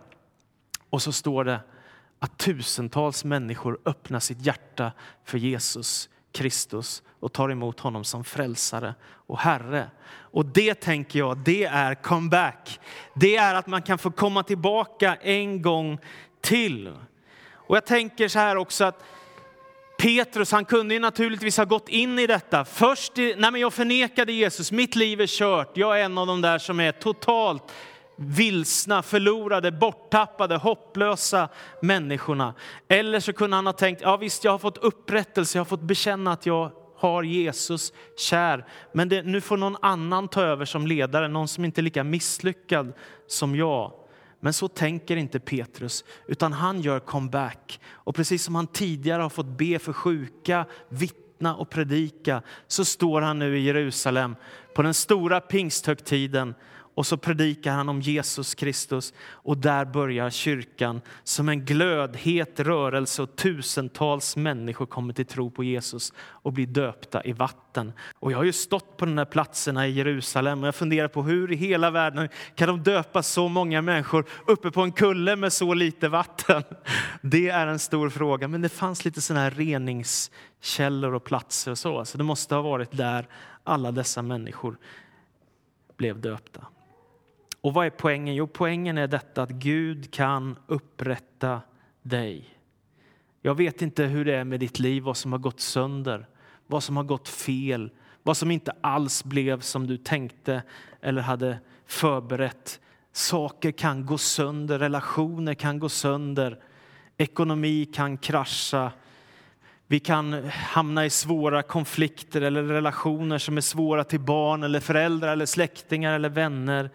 Och 0.90 1.02
så 1.02 1.12
står 1.12 1.44
det 1.44 1.60
att 2.18 2.38
tusentals 2.38 3.24
människor 3.24 3.78
öppnar 3.84 4.20
sitt 4.20 4.46
hjärta 4.46 4.92
för 5.24 5.38
Jesus 5.38 6.08
Kristus 6.32 7.02
och 7.20 7.32
tar 7.32 7.48
emot 7.48 7.80
honom 7.80 8.04
som 8.04 8.24
frälsare 8.24 8.94
och 9.04 9.38
Herre. 9.38 9.90
Och 10.12 10.46
det 10.46 10.74
tänker 10.74 11.18
jag, 11.18 11.38
det 11.38 11.64
är 11.64 11.94
comeback. 11.94 12.80
Det 13.14 13.36
är 13.36 13.54
att 13.54 13.66
man 13.66 13.82
kan 13.82 13.98
få 13.98 14.10
komma 14.10 14.42
tillbaka 14.42 15.14
en 15.14 15.62
gång 15.62 15.98
till. 16.42 16.92
Och 17.52 17.76
jag 17.76 17.86
tänker 17.86 18.28
så 18.28 18.38
här 18.38 18.56
också 18.56 18.84
att 18.84 19.04
Petrus, 19.98 20.52
han 20.52 20.64
kunde 20.64 20.94
ju 20.94 21.00
naturligtvis 21.00 21.56
ha 21.56 21.64
gått 21.64 21.88
in 21.88 22.18
i 22.18 22.26
detta. 22.26 22.64
Först, 22.64 23.18
i, 23.18 23.34
nej 23.38 23.50
men 23.50 23.60
jag 23.60 23.72
förnekade 23.72 24.32
Jesus, 24.32 24.72
mitt 24.72 24.96
liv 24.96 25.20
är 25.20 25.26
kört. 25.26 25.76
Jag 25.76 26.00
är 26.00 26.04
en 26.04 26.18
av 26.18 26.26
de 26.26 26.40
där 26.40 26.58
som 26.58 26.80
är 26.80 26.92
totalt 26.92 27.72
vilsna, 28.16 29.02
förlorade, 29.02 29.72
borttappade, 29.72 30.56
hopplösa 30.56 31.48
människorna. 31.82 32.54
Eller 32.88 33.20
så 33.20 33.32
kunde 33.32 33.56
han 33.56 33.66
ha 33.66 33.72
tänkt, 33.72 34.02
ja 34.02 34.16
visst 34.16 34.44
jag 34.44 34.52
har 34.52 34.58
fått 34.58 34.78
upprättelse, 34.78 35.58
jag 35.58 35.60
har 35.60 35.68
fått 35.68 35.82
bekänna 35.82 36.32
att 36.32 36.46
jag 36.46 36.70
har 36.96 37.22
Jesus 37.22 37.92
kär. 38.16 38.66
Men 38.92 39.08
det, 39.08 39.22
nu 39.22 39.40
får 39.40 39.56
någon 39.56 39.76
annan 39.82 40.28
ta 40.28 40.42
över 40.42 40.64
som 40.64 40.86
ledare, 40.86 41.28
någon 41.28 41.48
som 41.48 41.64
inte 41.64 41.80
är 41.80 41.82
lika 41.82 42.04
misslyckad 42.04 42.92
som 43.26 43.56
jag. 43.56 43.92
Men 44.44 44.52
så 44.52 44.68
tänker 44.68 45.16
inte 45.16 45.40
Petrus, 45.40 46.04
utan 46.26 46.52
han 46.52 46.80
gör 46.80 47.00
comeback. 47.00 47.80
Och 47.86 48.14
precis 48.14 48.44
som 48.44 48.54
han 48.54 48.66
tidigare 48.66 49.22
har 49.22 49.28
fått 49.28 49.46
be 49.58 49.78
för 49.78 49.92
sjuka, 49.92 50.66
vittna 50.88 51.56
och 51.56 51.70
predika 51.70 52.42
så 52.66 52.84
står 52.84 53.20
han 53.20 53.38
nu 53.38 53.58
i 53.58 53.62
Jerusalem 53.62 54.36
på 54.74 54.82
den 54.82 54.94
stora 54.94 55.40
pingsthögtiden 55.40 56.54
och 56.94 57.06
så 57.06 57.16
predikar 57.16 57.72
han 57.72 57.88
om 57.88 58.00
Jesus 58.00 58.54
Kristus 58.54 59.14
och 59.20 59.58
där 59.58 59.84
börjar 59.84 60.30
kyrkan 60.30 61.00
som 61.24 61.48
en 61.48 61.64
glödhet 61.64 62.60
rörelse 62.60 63.22
och 63.22 63.36
tusentals 63.36 64.36
människor 64.36 64.86
kommer 64.86 65.14
till 65.14 65.26
tro 65.26 65.50
på 65.50 65.64
Jesus 65.64 66.12
och 66.18 66.52
blir 66.52 66.66
döpta 66.66 67.24
i 67.24 67.32
vatten. 67.32 67.92
Och 68.18 68.32
jag 68.32 68.36
har 68.36 68.44
ju 68.44 68.52
stått 68.52 68.96
på 68.96 69.04
de 69.04 69.18
här 69.18 69.24
platserna 69.24 69.86
i 69.86 69.90
Jerusalem 69.90 70.60
och 70.60 70.66
jag 70.66 70.74
funderar 70.74 71.08
på 71.08 71.22
hur 71.22 71.52
i 71.52 71.56
hela 71.56 71.90
världen 71.90 72.28
kan 72.54 72.68
de 72.68 72.82
döpa 72.82 73.22
så 73.22 73.48
många 73.48 73.82
människor 73.82 74.24
uppe 74.46 74.70
på 74.70 74.82
en 74.82 74.92
kulle 74.92 75.36
med 75.36 75.52
så 75.52 75.74
lite 75.74 76.08
vatten? 76.08 76.62
Det 77.22 77.48
är 77.48 77.66
en 77.66 77.78
stor 77.78 78.10
fråga, 78.10 78.48
men 78.48 78.62
det 78.62 78.68
fanns 78.68 79.04
lite 79.04 79.20
sådana 79.20 79.44
här 79.44 79.50
reningskällor 79.50 81.14
och 81.14 81.24
platser 81.24 81.70
och 81.70 81.78
så, 81.78 82.04
så 82.04 82.18
det 82.18 82.24
måste 82.24 82.54
ha 82.54 82.62
varit 82.62 82.96
där 82.96 83.26
alla 83.64 83.92
dessa 83.92 84.22
människor 84.22 84.76
blev 85.96 86.20
döpta. 86.20 86.66
Och 87.62 87.74
vad 87.74 87.86
är 87.86 87.90
poängen? 87.90 88.34
Jo, 88.34 88.46
poängen 88.46 88.98
är 88.98 89.06
detta 89.06 89.42
att 89.42 89.50
Gud 89.50 90.12
kan 90.12 90.58
upprätta 90.66 91.60
dig. 92.02 92.58
Jag 93.42 93.54
vet 93.54 93.82
inte 93.82 94.04
hur 94.04 94.24
det 94.24 94.34
är 94.34 94.44
med 94.44 94.60
ditt 94.60 94.78
liv, 94.78 95.02
vad 95.02 95.16
som 95.16 95.32
har 95.32 95.38
gått 95.38 95.60
sönder, 95.60 96.26
vad 96.66 96.82
som 96.82 96.96
har 96.96 97.04
gått 97.04 97.28
fel, 97.28 97.90
vad 98.22 98.36
som 98.36 98.50
inte 98.50 98.72
alls 98.80 99.24
blev 99.24 99.60
som 99.60 99.86
du 99.86 99.96
tänkte 99.96 100.62
eller 101.00 101.22
hade 101.22 101.58
förberett. 101.86 102.80
Saker 103.12 103.72
kan 103.72 104.06
gå 104.06 104.18
sönder, 104.18 104.78
relationer 104.78 105.54
kan 105.54 105.78
gå 105.78 105.88
sönder, 105.88 106.58
ekonomi 107.16 107.84
kan 107.84 108.16
krascha. 108.18 108.92
Vi 109.86 110.00
kan 110.00 110.44
hamna 110.50 111.06
i 111.06 111.10
svåra 111.10 111.62
konflikter 111.62 112.40
eller 112.40 112.62
relationer 112.62 113.38
som 113.38 113.56
är 113.56 113.60
svåra 113.60 114.04
till 114.04 114.20
barn 114.20 114.62
eller 114.62 114.80
föräldrar 114.80 115.32
eller 115.32 115.46
släktingar 115.46 116.14
eller 116.14 116.28
vänner. 116.28 116.90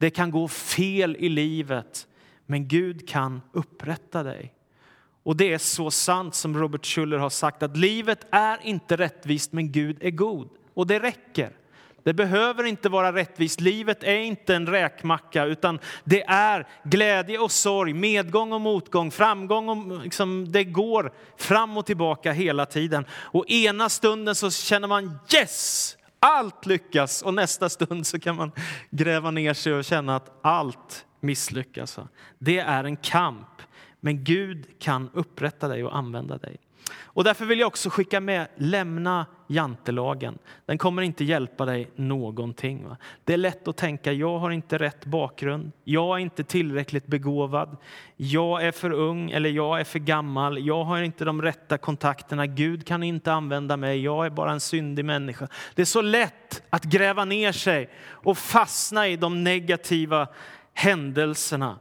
Det 0.00 0.10
kan 0.10 0.30
gå 0.30 0.48
fel 0.48 1.16
i 1.18 1.28
livet, 1.28 2.06
men 2.46 2.68
Gud 2.68 3.08
kan 3.08 3.40
upprätta 3.52 4.22
dig. 4.22 4.54
Och 5.22 5.36
det 5.36 5.52
är 5.52 5.58
så 5.58 5.90
sant 5.90 6.34
som 6.34 6.58
Robert 6.58 6.86
Schuller 6.86 7.18
har 7.18 7.30
sagt 7.30 7.62
att 7.62 7.76
livet 7.76 8.26
är 8.30 8.58
inte 8.62 8.96
rättvist, 8.96 9.52
men 9.52 9.72
Gud 9.72 9.98
är 10.00 10.10
god. 10.10 10.48
Och 10.74 10.86
det 10.86 10.98
räcker. 10.98 11.50
Det 12.02 12.14
behöver 12.14 12.64
inte 12.64 12.88
vara 12.88 13.12
rättvist. 13.12 13.60
Livet 13.60 14.04
är 14.04 14.16
inte 14.16 14.54
en 14.54 14.66
räkmacka, 14.66 15.44
utan 15.44 15.78
det 16.04 16.22
är 16.22 16.66
glädje 16.84 17.38
och 17.38 17.52
sorg, 17.52 17.94
medgång 17.94 18.52
och 18.52 18.60
motgång, 18.60 19.10
framgång 19.10 19.68
och 19.68 20.02
liksom, 20.04 20.52
det 20.52 20.64
går 20.64 21.12
fram 21.36 21.76
och 21.76 21.86
tillbaka 21.86 22.32
hela 22.32 22.66
tiden. 22.66 23.04
Och 23.10 23.50
ena 23.50 23.88
stunden 23.88 24.34
så 24.34 24.50
känner 24.50 24.88
man 24.88 25.18
yes, 25.34 25.96
allt 26.20 26.66
lyckas 26.66 27.22
och 27.22 27.34
nästa 27.34 27.68
stund 27.68 28.06
så 28.06 28.18
kan 28.18 28.36
man 28.36 28.52
gräva 28.90 29.30
ner 29.30 29.54
sig 29.54 29.72
och 29.72 29.84
känna 29.84 30.16
att 30.16 30.38
allt 30.42 31.06
misslyckas. 31.20 31.98
Det 32.38 32.58
är 32.58 32.84
en 32.84 32.96
kamp, 32.96 33.62
men 34.00 34.24
Gud 34.24 34.66
kan 34.78 35.10
upprätta 35.14 35.68
dig 35.68 35.84
och 35.84 35.96
använda 35.96 36.38
dig. 36.38 36.56
Och 36.98 37.24
därför 37.24 37.44
vill 37.44 37.60
jag 37.60 37.66
också 37.66 37.90
skicka 37.90 38.20
med, 38.20 38.48
lämna 38.56 39.26
jantelagen. 39.50 40.38
Den 40.66 40.78
kommer 40.78 41.02
inte 41.02 41.24
hjälpa 41.24 41.64
dig 41.64 41.90
någonting. 41.96 42.88
Va? 42.88 42.96
Det 43.24 43.32
är 43.32 43.36
lätt 43.36 43.68
att 43.68 43.76
tänka, 43.76 44.12
jag 44.12 44.38
har 44.38 44.50
inte 44.50 44.78
rätt 44.78 45.04
bakgrund, 45.04 45.72
jag 45.84 46.16
är 46.16 46.18
inte 46.18 46.44
tillräckligt 46.44 47.06
begåvad, 47.06 47.76
jag 48.16 48.64
är 48.64 48.72
för 48.72 48.90
ung 48.90 49.30
eller 49.30 49.50
jag 49.50 49.80
är 49.80 49.84
för 49.84 49.98
gammal, 49.98 50.66
jag 50.66 50.84
har 50.84 51.02
inte 51.02 51.24
de 51.24 51.42
rätta 51.42 51.78
kontakterna, 51.78 52.46
Gud 52.46 52.86
kan 52.86 53.02
inte 53.02 53.32
använda 53.32 53.76
mig, 53.76 54.00
jag 54.00 54.26
är 54.26 54.30
bara 54.30 54.52
en 54.52 54.60
syndig 54.60 55.04
människa. 55.04 55.48
Det 55.74 55.82
är 55.82 55.86
så 55.86 56.02
lätt 56.02 56.62
att 56.70 56.84
gräva 56.84 57.24
ner 57.24 57.52
sig 57.52 57.90
och 58.06 58.38
fastna 58.38 59.08
i 59.08 59.16
de 59.16 59.44
negativa 59.44 60.28
händelserna. 60.74 61.78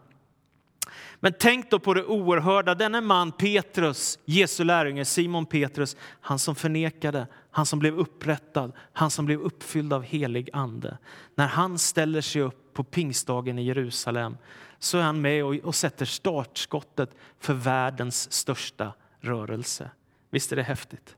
Men 1.20 1.34
tänk 1.40 1.72
då 1.72 1.80
på 1.80 1.94
det 1.94 2.06
oerhörda. 2.06 2.76
Denne 2.76 3.02
man 3.02 3.32
Petrus, 3.32 4.20
Jesu 4.26 4.64
lärjunge 4.64 5.06
Simon 5.06 5.46
Petrus, 5.46 5.98
han 6.22 6.40
som 6.40 6.56
förnekade, 6.56 7.28
han 7.52 7.66
som 7.66 7.80
blev 7.80 8.00
upprättad, 8.00 8.72
han 8.94 9.12
som 9.12 9.26
blev 9.26 9.42
uppfylld 9.42 9.94
av 9.94 10.04
helig 10.04 10.50
ande. 10.54 10.98
När 11.36 11.48
han 11.48 11.80
ställer 11.80 12.22
sig 12.22 12.42
upp 12.42 12.74
på 12.74 12.84
pingstdagen 12.84 13.60
i 13.60 13.64
Jerusalem 13.64 14.38
så 14.80 14.98
är 14.98 15.02
han 15.02 15.22
med 15.22 15.46
och, 15.46 15.56
och 15.56 15.76
sätter 15.76 16.06
startskottet 16.06 17.16
för 17.40 17.54
världens 17.54 18.32
största 18.32 18.94
rörelse. 19.20 19.92
Visst 20.30 20.52
är 20.52 20.56
det 20.56 20.64
häftigt? 20.64 21.16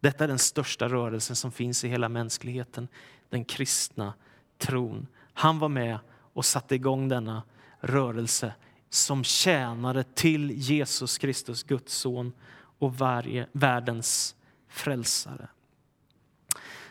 Detta 0.00 0.24
är 0.24 0.28
den 0.28 0.38
största 0.38 0.88
rörelsen 0.88 1.36
som 1.36 1.52
finns 1.52 1.84
i 1.84 1.88
hela 1.88 2.08
mänskligheten, 2.08 2.88
den 3.28 3.44
kristna 3.44 4.14
tron. 4.58 5.06
Han 5.32 5.58
var 5.58 5.68
med 5.68 5.98
och 6.32 6.44
satte 6.44 6.74
igång 6.74 7.08
denna 7.08 7.42
rörelse 7.80 8.54
som 8.90 9.24
tjänare 9.24 10.02
till 10.02 10.50
Jesus 10.50 11.18
Kristus, 11.18 11.62
Guds 11.62 11.94
son 11.94 12.32
och 12.78 12.98
varje, 12.98 13.46
världens 13.52 14.34
frälsare. 14.68 15.48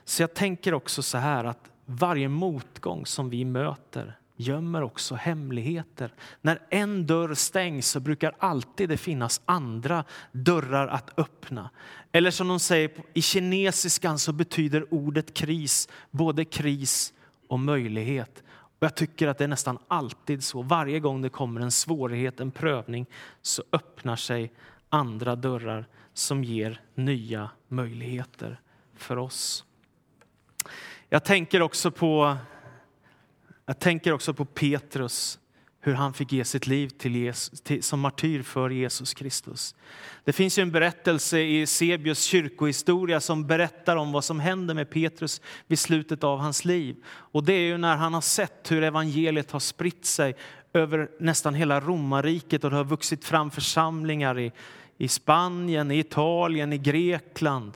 Så 0.04 0.24
jag 0.24 0.34
tänker 0.34 0.74
också 0.74 1.04
så 1.04 1.18
här 1.18 1.44
att 1.44 1.72
varje 1.86 2.30
motgång 2.30 3.06
som 3.06 3.30
vi 3.30 3.46
möter 3.46 4.18
gömmer 4.36 4.82
också 4.82 5.16
hemligheter. 5.16 6.14
När 6.42 6.60
en 6.70 7.08
dörr 7.08 7.34
stängs 7.34 7.88
så 7.88 8.00
brukar 8.00 8.36
alltid 8.40 8.90
det 8.90 8.98
finnas 8.98 9.42
andra 9.46 10.04
dörrar 10.32 10.88
att 10.88 11.20
öppna. 11.20 11.70
Eller 12.12 12.32
som 12.32 12.48
de 12.48 12.60
säger 12.60 12.92
i 13.14 13.22
kinesiskan 13.22 14.20
så 14.20 14.32
betyder 14.32 14.94
ordet 14.94 15.34
kris 15.34 15.90
både 16.12 16.46
kris 16.46 17.14
och 17.48 17.60
möjlighet. 17.60 18.44
Och 18.80 18.84
jag 18.84 18.96
tycker 18.96 19.28
att 19.28 19.38
det 19.38 19.44
är 19.44 19.48
nästan 19.48 19.78
alltid 19.88 20.44
så. 20.44 20.62
Varje 20.62 21.00
gång 21.00 21.22
det 21.22 21.30
kommer 21.30 21.62
en 21.62 21.72
svårighet, 21.72 22.40
en 22.40 22.52
prövning, 22.52 23.06
så 23.42 23.63
öppnar 23.72 24.16
sig 24.16 24.52
andra 24.90 25.36
dörrar 25.36 25.88
som 26.13 26.44
ger 26.44 26.82
nya 26.96 27.50
möjligheter 27.68 28.62
för 28.96 29.18
oss. 29.18 29.66
Jag 31.10 31.26
tänker 31.26 31.62
också 31.62 31.92
på, 31.92 32.38
jag 33.66 33.80
tänker 33.80 34.12
också 34.12 34.34
på 34.34 34.46
Petrus 34.46 35.40
hur 35.80 35.94
han 35.94 36.13
fick 36.13 36.32
ge 36.32 36.46
sitt 36.46 36.68
liv 36.68 36.88
till 36.90 37.16
Jesus, 37.16 37.62
till, 37.62 37.84
som 37.84 38.00
martyr 38.00 38.42
för 38.42 38.70
Jesus 38.70 39.13
Kristus. 39.13 39.76
Det 40.24 40.34
finns 40.34 40.60
ju 40.60 40.62
en 40.62 40.72
berättelse 40.72 41.40
i 41.40 41.66
Sebius 41.66 42.24
kyrkohistoria 42.24 43.20
som 43.20 43.48
berättar 43.48 43.96
om 43.96 44.12
vad 44.12 44.24
som 44.24 44.40
händer 44.40 44.74
med 44.74 44.90
Petrus 44.90 45.42
vid 45.68 45.80
slutet 45.80 46.24
av 46.24 46.40
hans 46.40 46.66
liv. 46.66 46.96
Och 47.08 47.44
det 47.44 47.54
är 47.54 47.68
ju 47.68 47.78
när 47.78 47.96
han 47.96 48.13
har 48.13 48.22
sett 48.22 48.72
hur 48.72 48.84
evangeliet 48.84 49.52
har 49.52 49.60
spritt 49.60 50.06
sig 50.06 50.36
över 50.74 51.10
nästan 51.20 51.54
hela 51.54 51.80
romarriket 51.80 52.63
och 52.63 52.70
det 52.70 52.76
har 52.76 52.84
vuxit 52.84 53.26
fram 53.26 53.52
församlingar 53.52 54.40
i, 54.40 54.52
i 54.98 55.08
Spanien, 55.08 55.92
i 55.92 56.00
Italien, 56.00 56.74
i 56.74 56.78
Grekland, 56.78 57.74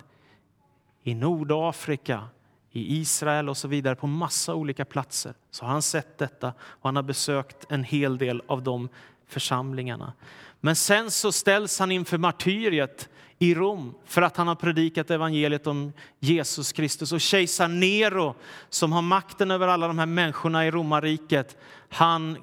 i 1.04 1.16
Nordafrika, 1.16 2.24
i 2.72 2.98
Israel 3.00 3.50
och 3.50 3.58
så 3.58 3.68
vidare, 3.68 3.96
på 3.96 4.08
massa 4.08 4.56
olika 4.56 4.86
platser. 4.86 5.34
Så 5.52 5.66
har 5.66 5.72
han 5.72 5.82
sett 5.82 6.18
detta 6.18 6.48
och 6.62 6.84
han 6.84 6.96
har 6.96 7.04
besökt 7.04 7.72
en 7.72 7.84
hel 7.84 8.18
del 8.18 8.42
av 8.48 8.64
de 8.64 8.90
församlingarna. 9.28 10.14
Men 10.60 10.76
sen 10.76 11.12
så 11.12 11.32
ställs 11.32 11.80
han 11.80 11.92
inför 11.92 12.18
martyriet 12.18 13.10
i 13.40 13.56
Rom 13.56 13.94
för 14.06 14.22
att 14.22 14.38
han 14.38 14.48
har 14.48 14.56
predikat 14.56 15.12
evangeliet 15.12 15.68
om 15.68 15.94
Jesus 16.20 16.72
Kristus. 16.72 17.12
Och 17.12 17.22
kejsar 17.22 17.68
Nero, 17.68 18.36
som 18.70 18.92
har 18.92 19.02
makten 19.02 19.52
över 19.52 19.68
alla 19.68 19.88
de 19.88 20.00
här 20.00 20.06
människorna 20.06 20.68
i 20.68 20.72
romarriket, 20.72 21.58
han 21.90 22.38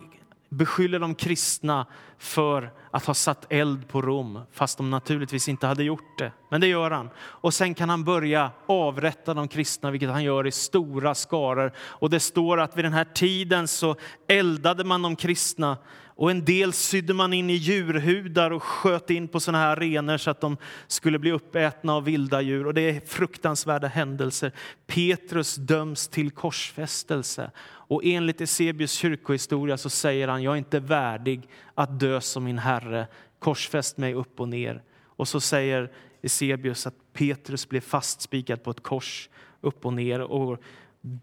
beskyller 0.49 0.99
de 0.99 1.15
kristna 1.15 1.87
för 2.19 2.73
att 2.91 3.05
ha 3.05 3.15
satt 3.15 3.47
eld 3.53 3.89
på 3.89 4.03
Rom, 4.03 4.41
fast 4.53 4.77
de 4.79 4.91
naturligtvis 4.91 5.49
inte 5.49 5.67
hade 5.67 5.85
gjort 5.85 6.19
det. 6.19 6.33
Men 6.51 6.61
det 6.61 6.67
gör 6.67 6.91
han. 6.91 7.11
Och 7.19 7.55
sen 7.55 7.75
kan 7.75 7.89
han 7.89 8.05
börja 8.05 8.51
avrätta 8.67 9.35
de 9.35 9.49
kristna, 9.49 9.91
vilket 9.91 10.11
han 10.11 10.25
gör 10.25 10.47
i 10.47 10.53
stora 10.53 11.15
skaror. 11.15 11.73
Och 11.79 12.11
det 12.11 12.21
står 12.21 12.61
att 12.61 12.77
vid 12.77 12.85
den 12.85 12.93
här 12.93 13.05
tiden 13.05 13.69
så 13.69 13.97
eldade 14.29 14.85
man 14.85 15.03
de 15.03 15.17
kristna 15.17 15.77
och 16.19 16.31
en 16.31 16.45
del 16.45 16.73
sydde 16.73 17.15
man 17.15 17.33
in 17.33 17.51
i 17.51 17.55
djurhudar 17.55 18.51
och 18.51 18.63
sköt 18.63 19.11
in 19.11 19.29
på 19.29 19.41
såna 19.41 19.59
här 19.59 19.77
arenor 19.77 20.17
så 20.17 20.31
att 20.31 20.41
de 20.41 20.57
skulle 20.87 21.19
bli 21.19 21.33
uppätna 21.33 21.95
av 21.95 22.05
vilda 22.05 22.41
djur. 22.41 22.67
Och 22.67 22.75
det 22.75 22.81
är 22.81 23.01
fruktansvärda 23.01 23.89
händelser. 23.89 24.53
Petrus 24.87 25.57
döms 25.57 26.09
till 26.09 26.31
korsfästelse. 26.31 27.51
Och 27.65 28.05
enligt 28.05 28.41
Esebius 28.41 28.93
kyrkohistoria 28.93 29.77
så 29.77 29.91
säger 29.91 30.29
han, 30.29 30.43
jag 30.43 30.53
är 30.53 30.59
inte 30.59 30.81
värdig 30.81 31.49
att 31.75 32.01
dö 32.01 32.21
som 32.21 32.45
min 32.45 32.59
herre. 32.59 33.07
Korsfäst 33.39 33.97
mig 33.97 34.15
upp 34.15 34.41
och 34.41 34.49
ner. 34.49 34.83
Och 35.05 35.29
så 35.29 35.41
säger 35.41 35.91
Esebius 36.23 36.87
att 36.87 37.13
Petrus 37.13 37.69
blev 37.69 37.81
fastspikad 37.81 38.63
på 38.63 38.71
ett 38.71 38.83
kors 38.83 39.29
upp 39.61 39.87
och 39.87 39.93
ner 39.93 40.21
och 40.21 40.63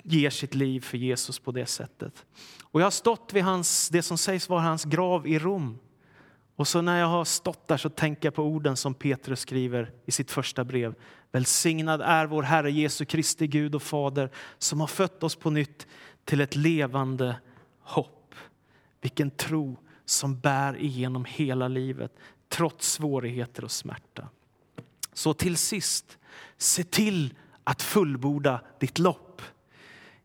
ger 0.03 0.29
sitt 0.29 0.55
liv 0.55 0.81
för 0.81 0.97
Jesus 0.97 1.39
på 1.39 1.51
det 1.51 1.65
sättet. 1.65 2.25
Och 2.63 2.81
jag 2.81 2.85
har 2.85 2.91
stått 2.91 3.33
vid 3.33 3.43
hans, 3.43 3.89
det 3.89 4.01
som 4.01 4.17
sägs 4.17 4.49
vara 4.49 4.61
hans 4.61 4.85
grav 4.85 5.27
i 5.27 5.39
Rom. 5.39 5.79
Och 6.55 6.67
så 6.67 6.81
när 6.81 6.99
jag 6.99 7.07
har 7.07 7.25
stått 7.25 7.67
där 7.67 7.77
så 7.77 7.89
tänker 7.89 8.27
jag 8.27 8.33
på 8.33 8.43
orden 8.43 8.77
som 8.77 8.93
Petrus 8.93 9.39
skriver 9.39 9.91
i 10.05 10.11
sitt 10.11 10.31
första 10.31 10.63
brev. 10.63 10.95
Välsignad 11.31 12.01
är 12.01 12.25
vår 12.25 12.43
Herre 12.43 12.71
Jesu 12.71 13.05
Kristi 13.05 13.47
Gud 13.47 13.75
och 13.75 13.83
Fader 13.83 14.29
som 14.57 14.79
har 14.79 14.87
fött 14.87 15.23
oss 15.23 15.35
på 15.35 15.49
nytt 15.49 15.87
till 16.25 16.41
ett 16.41 16.55
levande 16.55 17.35
hopp. 17.79 18.35
Vilken 19.01 19.31
tro 19.31 19.77
som 20.05 20.39
bär 20.39 20.77
igenom 20.77 21.25
hela 21.25 21.67
livet 21.67 22.11
trots 22.49 22.91
svårigheter 22.91 23.63
och 23.63 23.71
smärta. 23.71 24.29
Så 25.13 25.33
till 25.33 25.57
sist, 25.57 26.17
se 26.57 26.83
till 26.83 27.33
att 27.63 27.81
fullborda 27.81 28.61
ditt 28.79 28.99
lopp. 28.99 29.41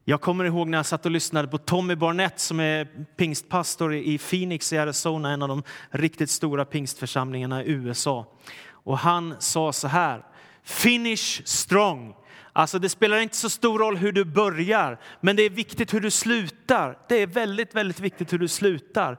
Jag 0.04 0.20
kommer 0.20 0.44
ihåg 0.44 0.68
när 0.68 0.78
jag 0.78 0.86
satt 0.86 1.04
och 1.04 1.10
lyssnade 1.10 1.48
på 1.48 1.58
Tommy 1.58 1.94
Barnett 1.94 2.40
som 2.40 2.60
är 2.60 2.84
pingstpastor 3.16 3.94
i 3.94 4.18
Phoenix 4.18 4.72
i 4.72 4.78
Arizona, 4.78 5.30
en 5.30 5.42
av 5.42 5.48
de 5.48 5.62
riktigt 5.90 6.30
stora 6.30 6.64
pingstförsamlingarna 6.64 7.64
i 7.64 7.70
USA. 7.70 8.26
Och 8.70 8.98
han 8.98 9.34
sa 9.38 9.72
så 9.72 9.88
här, 9.88 10.24
finish 10.64 11.42
strong. 11.44 12.14
Alltså 12.52 12.78
det 12.78 12.88
spelar 12.88 13.20
inte 13.20 13.36
så 13.36 13.50
stor 13.50 13.78
roll 13.78 13.96
hur 13.96 14.12
du 14.12 14.24
börjar, 14.24 15.00
men 15.20 15.36
det 15.36 15.42
är 15.42 15.50
viktigt 15.50 15.94
hur 15.94 16.00
du 16.00 16.10
slutar. 16.10 16.98
Det 17.08 17.22
är 17.22 17.26
väldigt, 17.26 17.74
väldigt 17.74 18.00
viktigt 18.00 18.32
hur 18.32 18.38
du 18.38 18.48
slutar. 18.48 19.18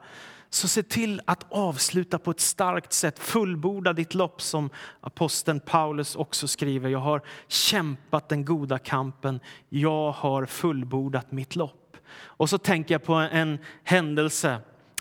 Så 0.54 0.68
se 0.68 0.82
till 0.82 1.20
att 1.24 1.46
avsluta 1.50 2.18
på 2.18 2.30
ett 2.30 2.40
starkt 2.40 2.92
sätt, 2.92 3.18
fullborda 3.18 3.92
ditt 3.92 4.14
lopp 4.14 4.42
som 4.42 4.70
aposteln 5.00 5.60
Paulus 5.60 6.16
också 6.16 6.48
skriver. 6.48 6.88
Jag 6.88 6.98
har 6.98 7.22
kämpat 7.48 8.28
den 8.28 8.44
goda 8.44 8.78
kampen, 8.78 9.40
jag 9.68 10.12
har 10.12 10.46
fullbordat 10.46 11.32
mitt 11.32 11.56
lopp. 11.56 11.96
Och 12.14 12.50
så 12.50 12.58
tänker 12.58 12.94
jag 12.94 13.04
på 13.04 13.14
en 13.14 13.58
händelse, 13.84 14.58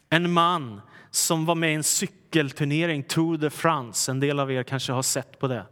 en 0.10 0.32
man 0.32 0.82
som 1.10 1.46
var 1.46 1.56
med 1.56 1.72
i 1.72 1.76
en 1.76 1.84
cykelturnering, 1.84 3.04
Tour 3.04 3.38
de 3.38 3.50
France. 3.50 4.12
En 4.12 4.20
del 4.20 4.40
av 4.40 4.52
er 4.52 4.64
kanske 4.64 4.92
har 4.92 5.02
sett 5.02 5.40
på 5.40 5.48
det. 5.48 5.66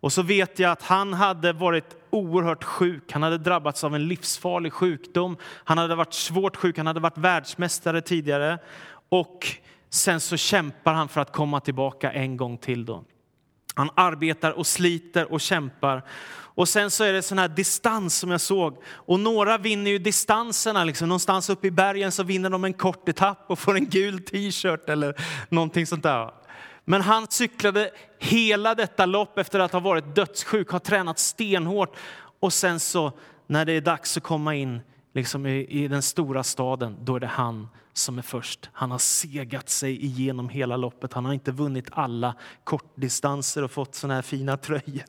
Och 0.00 0.12
så 0.12 0.22
vet 0.22 0.58
jag 0.58 0.72
att 0.72 0.82
han 0.82 1.12
hade 1.12 1.52
varit 1.52 1.96
oerhört 2.10 2.64
sjuk. 2.64 3.12
Han 3.12 3.22
hade 3.22 3.38
drabbats 3.38 3.84
av 3.84 3.94
en 3.94 4.08
livsfarlig 4.08 4.72
sjukdom. 4.72 5.36
Han 5.64 5.78
hade 5.78 5.94
varit 5.94 6.14
svårt 6.14 6.56
sjuk, 6.56 6.76
han 6.76 6.86
hade 6.86 7.00
varit 7.00 7.18
världsmästare 7.18 8.00
tidigare. 8.00 8.58
Och 9.10 9.46
sen 9.90 10.20
så 10.20 10.36
kämpar 10.36 10.94
han 10.94 11.08
för 11.08 11.20
att 11.20 11.32
komma 11.32 11.60
tillbaka 11.60 12.12
en 12.12 12.36
gång 12.36 12.58
till. 12.58 12.84
Då. 12.84 13.04
Han 13.74 13.90
arbetar 13.94 14.50
och 14.50 14.66
sliter 14.66 15.32
och 15.32 15.40
kämpar. 15.40 16.02
Och 16.32 16.68
sen 16.68 16.90
så 16.90 17.04
är 17.04 17.12
det 17.12 17.22
sån 17.22 17.38
här 17.38 17.48
distans 17.48 18.18
som 18.18 18.30
jag 18.30 18.40
såg. 18.40 18.76
Och 18.86 19.20
några 19.20 19.58
vinner 19.58 19.90
ju 19.90 19.98
distanserna. 19.98 20.84
Liksom. 20.84 21.08
Någonstans 21.08 21.50
uppe 21.50 21.66
i 21.66 21.70
bergen 21.70 22.12
så 22.12 22.22
vinner 22.22 22.50
de 22.50 22.64
en 22.64 22.72
kort 22.72 23.08
etapp 23.08 23.44
och 23.46 23.58
får 23.58 23.76
en 23.76 23.88
gul 23.88 24.20
t-shirt 24.20 24.88
eller 24.88 25.14
någonting 25.48 25.86
sånt 25.86 26.02
där. 26.02 26.30
Men 26.84 27.02
han 27.02 27.26
cyklade 27.30 27.90
hela 28.18 28.74
detta 28.74 29.06
lopp 29.06 29.38
efter 29.38 29.60
att 29.60 29.72
ha 29.72 29.80
varit 29.80 30.14
dödssjuk, 30.14 30.70
har 30.70 30.78
tränat 30.78 31.18
stenhårt. 31.18 31.96
Och 32.40 32.52
sen 32.52 32.80
så 32.80 33.12
när 33.46 33.64
det 33.64 33.72
är 33.72 33.80
dags 33.80 34.16
att 34.16 34.22
komma 34.22 34.54
in 34.54 34.80
liksom 35.12 35.46
i, 35.46 35.66
i 35.66 35.88
den 35.88 36.02
stora 36.02 36.42
staden, 36.42 36.96
då 37.02 37.16
är 37.16 37.20
det 37.20 37.26
han 37.26 37.68
som 37.92 38.18
är 38.18 38.22
först. 38.22 38.70
Han 38.72 38.90
har 38.90 38.98
segat 38.98 39.68
sig 39.68 40.04
igenom 40.04 40.48
hela 40.48 40.76
loppet. 40.76 41.12
Han 41.12 41.24
har 41.24 41.32
inte 41.32 41.52
vunnit 41.52 41.88
alla 41.92 42.34
kortdistanser 42.64 43.64
och 43.64 43.70
fått 43.70 43.94
såna 43.94 44.14
här 44.14 44.22
fina 44.22 44.56
tröjor. 44.56 45.04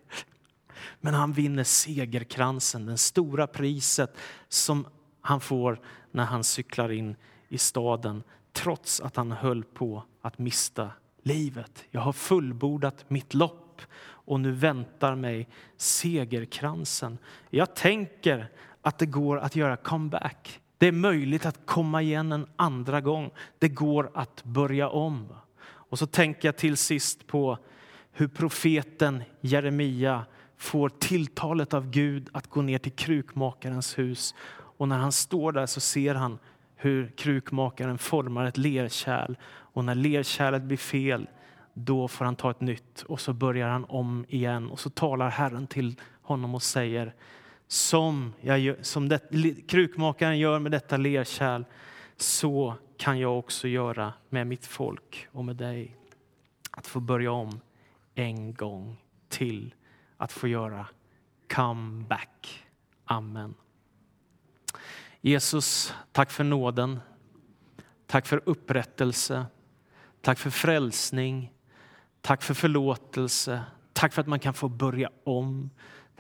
Men 1.00 1.14
han 1.14 1.34
vinner 1.34 1.64
segerkransen, 1.64 2.86
det 2.86 2.98
stora 2.98 3.48
priset 3.48 4.18
som 4.50 4.88
han 5.22 5.40
får 5.40 5.82
när 6.12 6.26
han 6.26 6.44
cyklar 6.44 6.92
in 6.92 7.16
i 7.50 7.58
staden 7.58 8.24
trots 8.54 9.02
att 9.02 9.16
han 9.16 9.32
höll 9.32 9.64
på 9.64 10.04
att 10.22 10.40
mista 10.40 10.92
livet. 11.24 11.84
Jag 11.92 12.02
har 12.02 12.14
fullbordat 12.14 13.10
mitt 13.10 13.34
lopp 13.34 13.82
och 14.04 14.40
nu 14.40 14.52
väntar 14.52 15.16
mig 15.16 15.48
segerkransen. 15.78 17.18
Jag 17.50 17.76
tänker 17.76 18.52
att 18.82 18.98
det 18.98 19.06
går 19.06 19.40
att 19.40 19.56
göra 19.56 19.78
comeback. 19.78 20.60
Det 20.78 20.88
är 20.88 20.92
möjligt 20.92 21.46
att 21.46 21.66
komma 21.66 22.02
igen 22.02 22.32
en 22.32 22.48
andra 22.56 23.02
gång. 23.02 23.32
Det 23.60 23.70
går 23.70 24.12
att 24.14 24.44
börja 24.44 24.90
om. 24.90 25.28
Och 25.64 26.00
så 26.00 26.08
tänker 26.08 26.48
jag 26.48 26.58
till 26.58 26.78
sist 26.78 27.28
på 27.28 27.58
hur 28.12 28.28
profeten 28.28 29.24
Jeremia 29.42 30.26
får 30.58 30.90
tilltalet 30.90 31.74
av 31.74 31.90
Gud 31.90 32.30
att 32.32 32.48
gå 32.48 32.62
ner 32.62 32.78
till 32.78 32.92
krukmakarens 32.92 33.98
hus. 33.98 34.36
Och 34.54 34.88
när 34.88 34.98
han 34.98 35.12
står 35.12 35.52
där 35.52 35.66
så 35.66 35.80
ser 35.80 36.16
han 36.16 36.40
hur 36.76 37.08
krukmakaren 37.18 37.98
formar 37.98 38.46
ett 38.46 38.58
lerkärl. 38.58 39.36
Och 39.48 39.86
när 39.86 39.96
lerkärlet 39.96 40.64
blir 40.64 40.78
fel, 40.78 41.30
då 41.74 42.08
får 42.08 42.26
han 42.26 42.36
ta 42.36 42.52
ett 42.52 42.62
nytt. 42.62 43.02
Och 43.02 43.20
så 43.20 43.34
börjar 43.34 43.70
han 43.70 43.86
om 43.86 44.26
igen. 44.30 44.70
Och 44.70 44.80
så 44.80 44.90
talar 44.90 45.30
Herren 45.30 45.68
till 45.68 45.96
honom 46.22 46.56
och 46.56 46.64
säger 46.64 47.14
som, 47.72 48.34
jag, 48.42 48.86
som 48.86 49.10
det, 49.10 49.20
krukmakaren 49.68 50.40
gör 50.40 50.60
med 50.60 50.72
detta 50.72 50.98
lerkärl, 50.98 51.64
så 52.18 52.76
kan 52.98 53.20
jag 53.20 53.40
också 53.40 53.68
göra 53.68 54.14
med 54.30 54.48
mitt 54.48 54.66
folk 54.66 55.28
och 55.32 55.46
med 55.46 55.56
dig. 55.56 55.98
Att 56.72 56.88
få 56.88 57.00
börja 57.00 57.32
om 57.32 57.60
en 58.16 58.54
gång 58.54 58.98
till. 59.30 59.74
Att 60.18 60.32
få 60.32 60.48
göra 60.48 60.88
comeback. 61.54 62.66
Amen. 63.06 63.54
Jesus, 65.22 65.94
tack 66.12 66.32
för 66.32 66.44
nåden. 66.44 67.00
Tack 68.08 68.28
för 68.28 68.42
upprättelse. 68.46 69.46
Tack 70.22 70.40
för 70.40 70.50
frälsning. 70.50 71.54
Tack 72.22 72.44
för 72.44 72.54
förlåtelse. 72.54 73.64
Tack 73.94 74.14
för 74.14 74.22
att 74.22 74.28
man 74.28 74.40
kan 74.40 74.54
få 74.54 74.70
börja 74.70 75.10
om. 75.24 75.70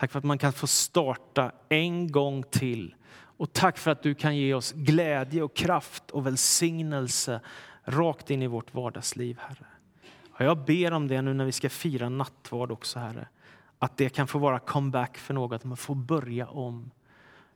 Tack 0.02 0.12
för 0.12 0.20
att 0.20 0.26
man 0.26 0.38
kan 0.38 0.54
få 0.54 0.68
starta 0.68 1.52
en 1.70 2.12
gång 2.12 2.44
till. 2.44 2.96
Och 3.14 3.54
tack 3.54 3.78
för 3.78 3.92
att 3.92 4.04
du 4.04 4.16
kan 4.16 4.38
ge 4.38 4.54
oss 4.54 4.72
glädje 4.72 5.44
och 5.44 5.56
kraft 5.56 6.12
och 6.12 6.26
välsignelse 6.26 7.42
rakt 7.84 8.30
in 8.30 8.42
i 8.42 8.48
vårt 8.48 8.74
vardagsliv, 8.74 9.38
Herre. 9.40 9.66
Och 10.32 10.46
jag 10.46 10.66
ber 10.66 10.94
om 10.94 11.08
det 11.08 11.22
nu 11.22 11.34
när 11.34 11.46
vi 11.46 11.52
ska 11.52 11.70
fira 11.70 12.10
nattvard 12.10 12.72
också, 12.72 13.00
Herre. 13.00 13.28
Att 13.80 13.98
det 13.98 14.10
kan 14.10 14.28
få 14.28 14.40
vara 14.40 14.60
comeback 14.60 15.18
för 15.18 15.34
något, 15.34 15.56
att 15.56 15.64
man 15.64 15.78
får 15.78 15.96
börja 15.96 16.48
om. 16.48 16.92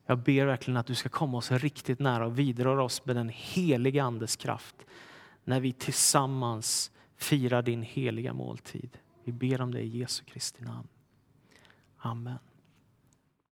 Jag 0.05 0.17
ber 0.17 0.45
verkligen 0.45 0.77
att 0.77 0.87
du 0.87 0.95
ska 0.95 1.09
komma 1.09 1.37
oss 1.37 1.51
riktigt 1.51 1.99
nära 1.99 2.25
och 2.25 2.39
vidröra 2.39 2.83
oss 2.83 3.05
med 3.05 3.15
den 3.15 3.29
heliga 3.33 4.03
Andes 4.03 4.35
kraft 4.35 4.75
när 5.43 5.59
vi 5.59 5.73
tillsammans 5.73 6.91
firar 7.17 7.61
din 7.61 7.83
heliga 7.83 8.33
måltid. 8.33 8.97
Vi 9.23 9.31
ber 9.31 9.61
om 9.61 9.73
det 9.73 9.81
i 9.81 9.97
Jesu 9.97 10.23
Kristi 10.23 10.63
namn. 10.63 10.87
Amen. 12.05 12.39